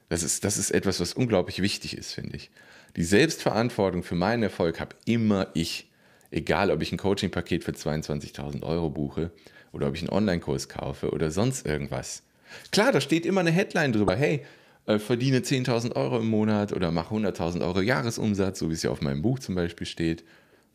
Das 0.09 0.23
ist, 0.23 0.45
das 0.45 0.59
ist 0.59 0.71
etwas, 0.71 1.01
was 1.01 1.14
unglaublich 1.14 1.62
wichtig 1.62 1.97
ist, 1.97 2.12
finde 2.12 2.37
ich. 2.37 2.51
Die 2.97 3.05
Selbstverantwortung 3.05 4.03
für 4.03 4.14
meinen 4.14 4.43
Erfolg 4.43 4.81
habe 4.81 4.97
immer 5.05 5.49
ich. 5.55 5.88
Egal, 6.31 6.71
ob 6.71 6.83
ich 6.83 6.93
ein 6.93 6.99
Coaching-Paket 6.99 7.64
für 7.64 7.73
22.000 7.73 8.62
Euro 8.62 8.91
buche 8.91 9.31
oder 9.73 9.88
ob 9.88 9.95
ich 9.95 10.03
einen 10.03 10.11
Online-Kurs 10.11 10.69
kaufe 10.69 11.11
oder 11.11 11.31
sonst 11.31 11.67
irgendwas. 11.67 12.23
Klar, 12.71 12.93
da 12.93 13.01
steht 13.01 13.25
immer 13.25 13.41
eine 13.41 13.51
Headline 13.51 13.93
drüber. 13.93 14.14
Hey, 14.14 14.45
äh, 14.87 14.99
verdiene 14.99 15.41
10.000 15.41 15.97
Euro 15.97 16.19
im 16.19 16.29
Monat 16.29 16.73
oder 16.73 16.91
mach 16.91 17.11
100.000 17.11 17.62
Euro 17.62 17.81
Jahresumsatz, 17.81 18.59
so 18.59 18.69
wie 18.69 18.75
es 18.75 18.83
ja 18.83 18.91
auf 18.91 19.01
meinem 19.01 19.23
Buch 19.23 19.38
zum 19.38 19.55
Beispiel 19.55 19.87
steht. 19.87 20.25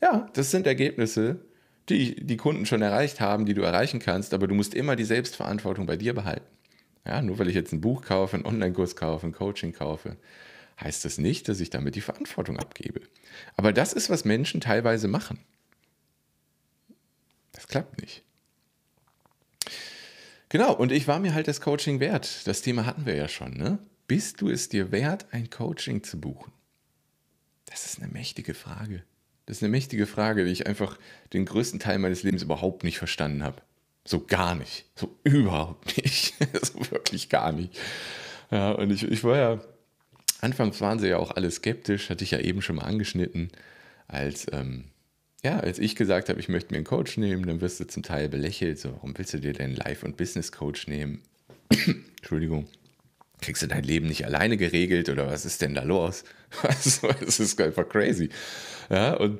Ja, 0.04 0.30
das 0.34 0.52
sind 0.52 0.68
Ergebnisse, 0.68 1.40
die 1.88 2.16
die 2.16 2.36
Kunden 2.36 2.66
schon 2.66 2.82
erreicht 2.82 3.22
haben, 3.22 3.46
die 3.46 3.54
du 3.54 3.62
erreichen 3.62 4.00
kannst, 4.00 4.34
aber 4.34 4.48
du 4.48 4.54
musst 4.54 4.74
immer 4.74 4.98
die 4.98 5.06
Selbstverantwortung 5.06 5.86
bei 5.86 5.96
dir 5.96 6.14
behalten. 6.14 6.46
Ja, 7.06 7.22
nur 7.22 7.40
weil 7.40 7.48
ich 7.48 7.56
jetzt 7.56 7.72
ein 7.72 7.80
Buch 7.80 8.02
kaufe, 8.02 8.36
einen 8.36 8.46
Online-Kurs 8.46 8.98
kaufe, 8.98 9.26
ein 9.26 9.32
Coaching 9.32 9.72
kaufe, 9.72 10.18
heißt 10.78 11.06
das 11.06 11.20
nicht, 11.20 11.48
dass 11.48 11.62
ich 11.62 11.70
damit 11.70 11.96
die 11.96 12.02
Verantwortung 12.02 12.60
abgebe. 12.60 13.00
Aber 13.56 13.72
das 13.72 13.94
ist, 13.94 14.10
was 14.10 14.26
Menschen 14.26 14.60
teilweise 14.60 15.08
machen. 15.08 15.40
Das 17.54 17.70
klappt 17.70 18.02
nicht. 18.02 18.24
Genau, 20.50 20.74
und 20.74 20.92
ich 20.92 21.08
war 21.08 21.20
mir 21.20 21.34
halt 21.34 21.48
das 21.48 21.62
Coaching 21.62 22.02
wert. 22.02 22.46
Das 22.46 22.62
Thema 22.62 22.86
hatten 22.86 23.06
wir 23.06 23.16
ja 23.16 23.30
schon. 23.30 23.54
Ne? 23.54 23.80
Bist 24.08 24.42
du 24.42 24.50
es 24.50 24.68
dir 24.68 24.92
wert, 24.92 25.28
ein 25.32 25.50
Coaching 25.50 26.04
zu 26.04 26.20
buchen? 26.20 26.52
Das 27.68 27.86
ist 27.86 28.02
eine 28.02 28.12
mächtige 28.12 28.54
Frage. 28.54 29.04
Das 29.46 29.58
ist 29.58 29.64
eine 29.64 29.72
mächtige 29.72 30.06
Frage, 30.06 30.46
die 30.46 30.52
ich 30.52 30.68
einfach 30.68 30.98
den 31.34 31.46
größten 31.46 31.80
Teil 31.80 32.00
meines 32.00 32.24
Lebens 32.24 32.44
überhaupt 32.44 32.84
nicht 32.84 32.98
verstanden 32.98 33.44
habe. 33.44 33.62
So 34.06 34.26
gar 34.26 34.56
nicht. 34.56 34.86
So 34.96 35.16
überhaupt 35.24 35.98
nicht. 35.98 36.34
so 36.62 36.92
wirklich 36.92 37.30
gar 37.30 37.52
nicht. 37.52 37.78
Ja, 38.52 38.72
und 38.72 38.92
ich, 38.92 39.04
ich 39.04 39.24
war 39.24 39.38
ja, 39.38 39.62
anfangs 40.42 40.80
waren 40.82 41.00
sie 41.00 41.10
ja 41.10 41.18
auch 41.18 41.32
alle 41.32 41.50
skeptisch, 41.52 42.10
hatte 42.10 42.24
ich 42.24 42.32
ja 42.32 42.40
eben 42.40 42.62
schon 42.62 42.76
mal 42.78 42.84
angeschnitten, 42.84 43.50
als, 44.08 44.46
ähm, 44.52 44.86
ja, 45.44 45.60
als 45.60 45.80
ich 45.80 45.96
gesagt 45.96 46.30
habe, 46.30 46.40
ich 46.40 46.50
möchte 46.50 46.74
mir 46.74 46.78
einen 46.78 46.86
Coach 46.86 47.18
nehmen, 47.18 47.46
dann 47.46 47.62
wirst 47.62 47.80
du 47.80 47.88
zum 47.88 48.04
Teil 48.04 48.30
belächelt. 48.30 48.80
So, 48.80 48.94
warum 48.94 49.18
willst 49.18 49.34
du 49.34 49.40
dir 49.40 49.54
denn 49.54 49.76
Life- 49.76 50.06
und 50.06 50.18
Business-Coach 50.18 50.88
nehmen? 50.88 51.22
Entschuldigung. 52.18 52.68
Kriegst 53.44 53.62
du 53.62 53.68
dein 53.68 53.84
Leben 53.84 54.08
nicht 54.08 54.24
alleine 54.24 54.56
geregelt 54.56 55.10
oder 55.10 55.28
was 55.28 55.44
ist 55.44 55.62
denn 55.62 55.76
da 55.76 55.84
los? 55.84 56.24
Es 57.28 57.40
ist 57.40 57.60
einfach 57.60 57.90
crazy. 57.90 58.30
Ja, 58.90 59.16
und 59.16 59.40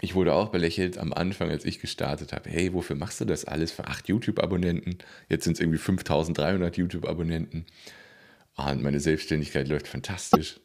ich 0.00 0.16
wurde 0.16 0.34
auch 0.34 0.48
belächelt 0.48 0.98
am 0.98 1.12
Anfang, 1.12 1.48
als 1.48 1.64
ich 1.64 1.78
gestartet 1.78 2.32
habe. 2.32 2.50
Hey, 2.50 2.72
wofür 2.72 2.96
machst 2.96 3.20
du 3.20 3.24
das 3.24 3.44
alles 3.44 3.70
für 3.70 3.86
acht 3.86 4.08
YouTube-Abonnenten? 4.08 4.98
Jetzt 5.28 5.44
sind 5.44 5.52
es 5.52 5.60
irgendwie 5.60 5.78
5300 5.78 6.76
YouTube-Abonnenten. 6.76 7.66
Ah, 8.56 8.72
und 8.72 8.82
meine 8.82 8.98
Selbstständigkeit 8.98 9.68
läuft 9.68 9.86
fantastisch. 9.86 10.58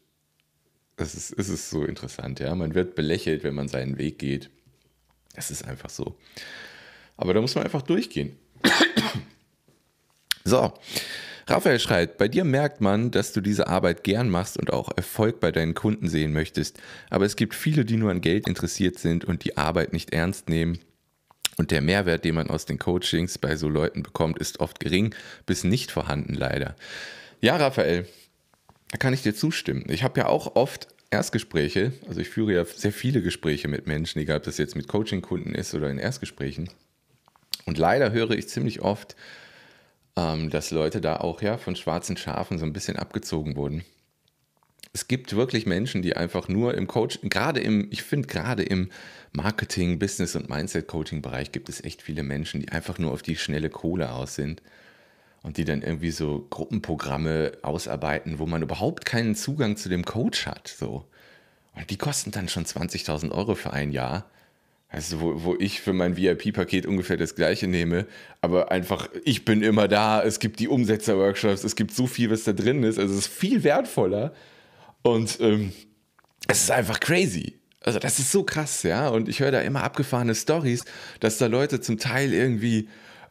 Es 0.95 1.13
ist, 1.13 1.33
ist 1.33 1.69
so 1.69 1.85
interessant, 1.85 2.39
ja. 2.39 2.55
Man 2.55 2.73
wird 2.73 2.95
belächelt, 2.95 3.43
wenn 3.43 3.53
man 3.53 3.67
seinen 3.67 3.99
Weg 3.99 4.17
geht. 4.17 4.49
Das 5.35 5.51
ist 5.51 5.63
einfach 5.63 5.91
so. 5.91 6.17
Aber 7.17 7.35
da 7.35 7.41
muss 7.41 7.53
man 7.53 7.65
einfach 7.65 7.83
durchgehen. 7.83 8.35
so, 10.43 10.73
Raphael 11.49 11.79
schreibt, 11.79 12.17
bei 12.17 12.27
dir 12.27 12.43
merkt 12.43 12.81
man, 12.81 13.09
dass 13.09 13.31
du 13.31 13.39
diese 13.39 13.67
Arbeit 13.67 14.03
gern 14.03 14.29
machst 14.29 14.57
und 14.57 14.71
auch 14.73 14.89
Erfolg 14.97 15.39
bei 15.39 15.51
deinen 15.53 15.75
Kunden 15.75 16.09
sehen 16.09 16.33
möchtest. 16.33 16.79
Aber 17.09 17.25
es 17.25 17.37
gibt 17.37 17.55
viele, 17.55 17.85
die 17.85 17.95
nur 17.95 18.11
an 18.11 18.19
Geld 18.19 18.47
interessiert 18.47 18.99
sind 18.99 19.23
und 19.23 19.45
die 19.45 19.55
Arbeit 19.55 19.93
nicht 19.93 20.13
ernst 20.13 20.49
nehmen. 20.49 20.79
Und 21.57 21.71
der 21.71 21.81
Mehrwert, 21.81 22.25
den 22.25 22.35
man 22.35 22.49
aus 22.49 22.65
den 22.65 22.77
Coachings 22.77 23.37
bei 23.37 23.55
so 23.55 23.69
Leuten 23.69 24.03
bekommt, 24.03 24.37
ist 24.39 24.59
oft 24.59 24.81
gering 24.81 25.15
bis 25.45 25.63
nicht 25.63 25.89
vorhanden, 25.89 26.33
leider. 26.33 26.75
Ja, 27.39 27.55
Raphael, 27.55 28.05
da 28.91 28.97
kann 28.97 29.13
ich 29.13 29.23
dir 29.23 29.33
zustimmen. 29.33 29.85
Ich 29.87 30.03
habe 30.03 30.19
ja 30.19 30.27
auch 30.27 30.55
oft 30.55 30.89
Erstgespräche, 31.09 31.93
also 32.09 32.19
ich 32.19 32.27
führe 32.27 32.53
ja 32.53 32.65
sehr 32.65 32.91
viele 32.91 33.21
Gespräche 33.21 33.69
mit 33.69 33.87
Menschen, 33.87 34.19
egal 34.19 34.37
ob 34.37 34.43
das 34.43 34.57
jetzt 34.57 34.75
mit 34.75 34.89
Coaching-Kunden 34.89 35.55
ist 35.55 35.73
oder 35.73 35.89
in 35.89 35.97
Erstgesprächen. 35.97 36.69
Und 37.65 37.77
leider 37.77 38.11
höre 38.11 38.31
ich 38.31 38.49
ziemlich 38.49 38.81
oft, 38.81 39.15
ähm, 40.17 40.49
dass 40.49 40.71
Leute 40.71 40.99
da 40.99 41.17
auch 41.17 41.41
ja 41.41 41.57
von 41.57 41.75
schwarzen 41.75 42.17
Schafen 42.17 42.57
so 42.57 42.65
ein 42.65 42.73
bisschen 42.73 42.97
abgezogen 42.97 43.55
wurden. 43.55 43.85
Es 44.91 45.07
gibt 45.07 45.35
wirklich 45.35 45.67
Menschen, 45.67 46.01
die 46.01 46.17
einfach 46.17 46.47
nur 46.47 46.73
im 46.73 46.87
Coach, 46.87 47.19
gerade 47.21 47.59
im, 47.59 47.87
ich 47.91 48.01
finde 48.01 48.27
gerade 48.27 48.63
im 48.63 48.89
Marketing, 49.31 49.99
Business 49.99 50.35
und 50.35 50.49
Mindset-Coaching-Bereich 50.49 51.51
gibt 51.51 51.69
es 51.69 51.83
echt 51.83 52.01
viele 52.01 52.23
Menschen, 52.23 52.61
die 52.61 52.69
einfach 52.69 52.97
nur 52.97 53.11
auf 53.11 53.21
die 53.21 53.35
schnelle 53.35 53.69
Kohle 53.69 54.11
aus 54.11 54.33
sind 54.33 54.63
und 55.43 55.57
die 55.57 55.65
dann 55.65 55.83
irgendwie 55.83 56.09
so 56.09 56.47
Gruppenprogramme 56.49 57.51
ausarbeiten, 57.61 58.39
wo 58.39 58.47
man 58.47 58.63
überhaupt 58.63 59.05
keinen 59.05 59.35
Zugang 59.35 59.77
zu 59.77 59.87
dem 59.87 60.03
Coach 60.03 60.47
hat. 60.47 60.67
So. 60.67 61.05
Und 61.75 61.91
die 61.91 61.97
kosten 61.97 62.31
dann 62.31 62.49
schon 62.49 62.65
20.000 62.65 63.31
Euro 63.31 63.53
für 63.53 63.73
ein 63.73 63.91
Jahr. 63.91 64.25
Also, 64.89 65.19
wo, 65.19 65.43
wo 65.43 65.55
ich 65.59 65.81
für 65.81 65.91
mein 65.91 66.15
VIP-Paket 66.15 66.85
ungefähr 66.85 67.17
das 67.17 67.35
gleiche 67.35 67.67
nehme, 67.67 68.07
aber 68.39 68.71
einfach, 68.71 69.09
ich 69.25 69.43
bin 69.43 69.61
immer 69.61 69.89
da, 69.89 70.23
es 70.23 70.39
gibt 70.39 70.61
die 70.61 70.69
Umsetzer-Workshops, 70.69 71.65
es 71.65 71.75
gibt 71.75 71.93
so 71.93 72.07
viel, 72.07 72.31
was 72.31 72.45
da 72.45 72.53
drin 72.53 72.83
ist, 72.83 72.97
also 72.97 73.13
es 73.13 73.27
ist 73.27 73.27
viel 73.27 73.63
wertvoller. 73.63 74.33
Und 75.01 75.39
ähm, 75.41 75.73
es 76.47 76.63
ist 76.63 76.71
einfach 76.71 77.01
crazy. 77.01 77.59
Also, 77.81 77.99
das 77.99 78.19
ist 78.19 78.31
so 78.31 78.43
krass, 78.43 78.83
ja, 78.83 79.09
und 79.09 79.27
ich 79.27 79.41
höre 79.41 79.51
da 79.51 79.59
immer 79.61 79.83
abgefahrene 79.83 80.35
Stories, 80.35 80.85
dass 81.19 81.37
da 81.37 81.47
Leute 81.47 81.81
zum 81.81 81.97
Teil 81.97 82.33
irgendwie 82.33 82.87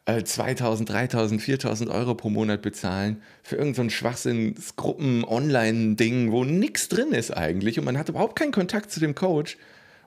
äh, 0.06 0.22
2000, 0.22 0.88
3000, 0.88 1.42
4000 1.42 1.90
Euro 1.90 2.14
pro 2.14 2.30
Monat 2.30 2.62
bezahlen 2.62 3.20
für 3.42 3.56
irgendein 3.56 3.90
so 3.90 3.96
Schwachsinns-Gruppen-Online-Ding, 3.96 6.30
wo 6.32 6.44
nichts 6.44 6.88
drin 6.88 7.12
ist 7.12 7.36
eigentlich. 7.36 7.78
Und 7.78 7.84
man 7.86 7.98
hat 7.98 8.08
überhaupt 8.08 8.38
keinen 8.38 8.52
Kontakt 8.52 8.90
zu 8.90 9.00
dem 9.00 9.14
Coach 9.14 9.58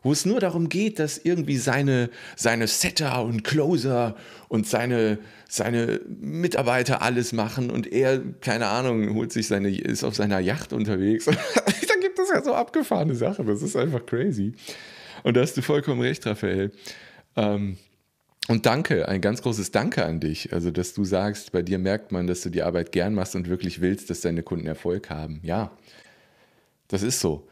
wo 0.01 0.11
es 0.11 0.25
nur 0.25 0.39
darum 0.39 0.69
geht, 0.69 0.99
dass 0.99 1.17
irgendwie 1.17 1.57
seine, 1.57 2.09
seine 2.35 2.67
Setter 2.67 3.23
und 3.23 3.43
Closer 3.43 4.15
und 4.47 4.67
seine, 4.67 5.19
seine 5.47 6.01
Mitarbeiter 6.07 7.01
alles 7.01 7.33
machen 7.33 7.69
und 7.69 7.91
er, 7.91 8.21
keine 8.41 8.67
Ahnung, 8.67 9.13
holt 9.15 9.31
sich 9.31 9.47
seine, 9.47 9.69
ist 9.75 10.03
auf 10.03 10.15
seiner 10.15 10.39
Yacht 10.39 10.73
unterwegs. 10.73 11.25
da 11.25 11.33
gibt 12.01 12.19
es 12.19 12.29
ja 12.29 12.43
so 12.43 12.53
abgefahrene 12.53 13.15
Sachen. 13.15 13.45
Das 13.45 13.61
ist 13.61 13.75
einfach 13.75 14.05
crazy. 14.05 14.53
Und 15.23 15.35
da 15.35 15.41
hast 15.41 15.57
du 15.57 15.61
vollkommen 15.61 16.01
recht, 16.01 16.25
Raphael. 16.25 16.71
Ähm, 17.35 17.77
und 18.47 18.65
danke, 18.65 19.07
ein 19.07 19.21
ganz 19.21 19.43
großes 19.43 19.69
Danke 19.69 20.03
an 20.05 20.19
dich. 20.19 20.53
Also, 20.53 20.71
dass 20.71 20.95
du 20.95 21.03
sagst, 21.03 21.51
bei 21.51 21.61
dir 21.61 21.77
merkt 21.77 22.11
man, 22.11 22.25
dass 22.25 22.41
du 22.41 22.49
die 22.49 22.63
Arbeit 22.63 22.91
gern 22.91 23.13
machst 23.13 23.35
und 23.35 23.47
wirklich 23.47 23.79
willst, 23.79 24.09
dass 24.09 24.21
deine 24.21 24.41
Kunden 24.41 24.65
Erfolg 24.65 25.11
haben. 25.11 25.39
Ja, 25.43 25.71
das 26.87 27.03
ist 27.03 27.19
so. 27.19 27.47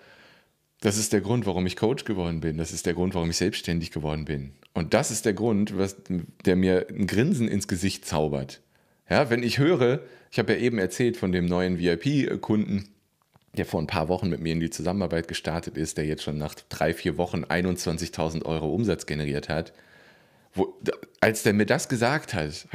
Das 0.80 0.98
ist 0.98 1.12
der 1.12 1.22
Grund, 1.22 1.46
warum 1.46 1.66
ich 1.66 1.76
Coach 1.76 2.06
geworden 2.06 2.40
bin. 2.40 2.58
Das 2.58 2.72
ist 2.72 2.86
der 2.86 2.94
Grund, 2.94 3.16
warum 3.16 3.30
ich 3.30 3.38
selbstständig 3.38 3.92
geworden 3.92 4.26
bin. 4.26 4.54
Und 4.74 4.94
das 4.94 5.10
ist 5.10 5.26
der 5.26 5.34
Grund, 5.34 5.78
was, 5.78 5.98
der 6.46 6.56
mir 6.56 6.86
ein 6.90 7.08
Grinsen 7.08 7.48
ins 7.48 7.68
Gesicht 7.68 8.06
zaubert. 8.06 8.62
Ja, 9.10 9.30
wenn 9.30 9.42
ich 9.42 9.58
höre, 9.58 10.02
ich 10.32 10.38
habe 10.38 10.54
ja 10.54 10.60
eben 10.60 10.78
erzählt 10.78 11.18
von 11.18 11.32
dem 11.32 11.46
neuen 11.46 11.80
VIP-Kunden, 11.80 12.90
der 13.56 13.66
vor 13.66 13.82
ein 13.82 13.88
paar 13.88 14.08
Wochen 14.08 14.30
mit 14.30 14.40
mir 14.40 14.54
in 14.54 14.60
die 14.60 14.70
Zusammenarbeit 14.70 15.28
gestartet 15.28 15.78
ist, 15.78 15.98
der 15.98 16.06
jetzt 16.06 16.24
schon 16.24 16.38
nach 16.38 16.54
drei, 16.70 16.94
vier 16.94 17.18
Wochen 17.18 17.44
21.000 17.44 18.46
Euro 18.46 18.74
Umsatz 18.74 19.06
generiert 19.06 19.50
hat. 19.50 19.74
Wo, 20.54 20.78
als 21.22 21.44
der 21.44 21.54
mir 21.54 21.66
das 21.66 21.90
gesagt 21.90 22.34
hat, 22.34 22.66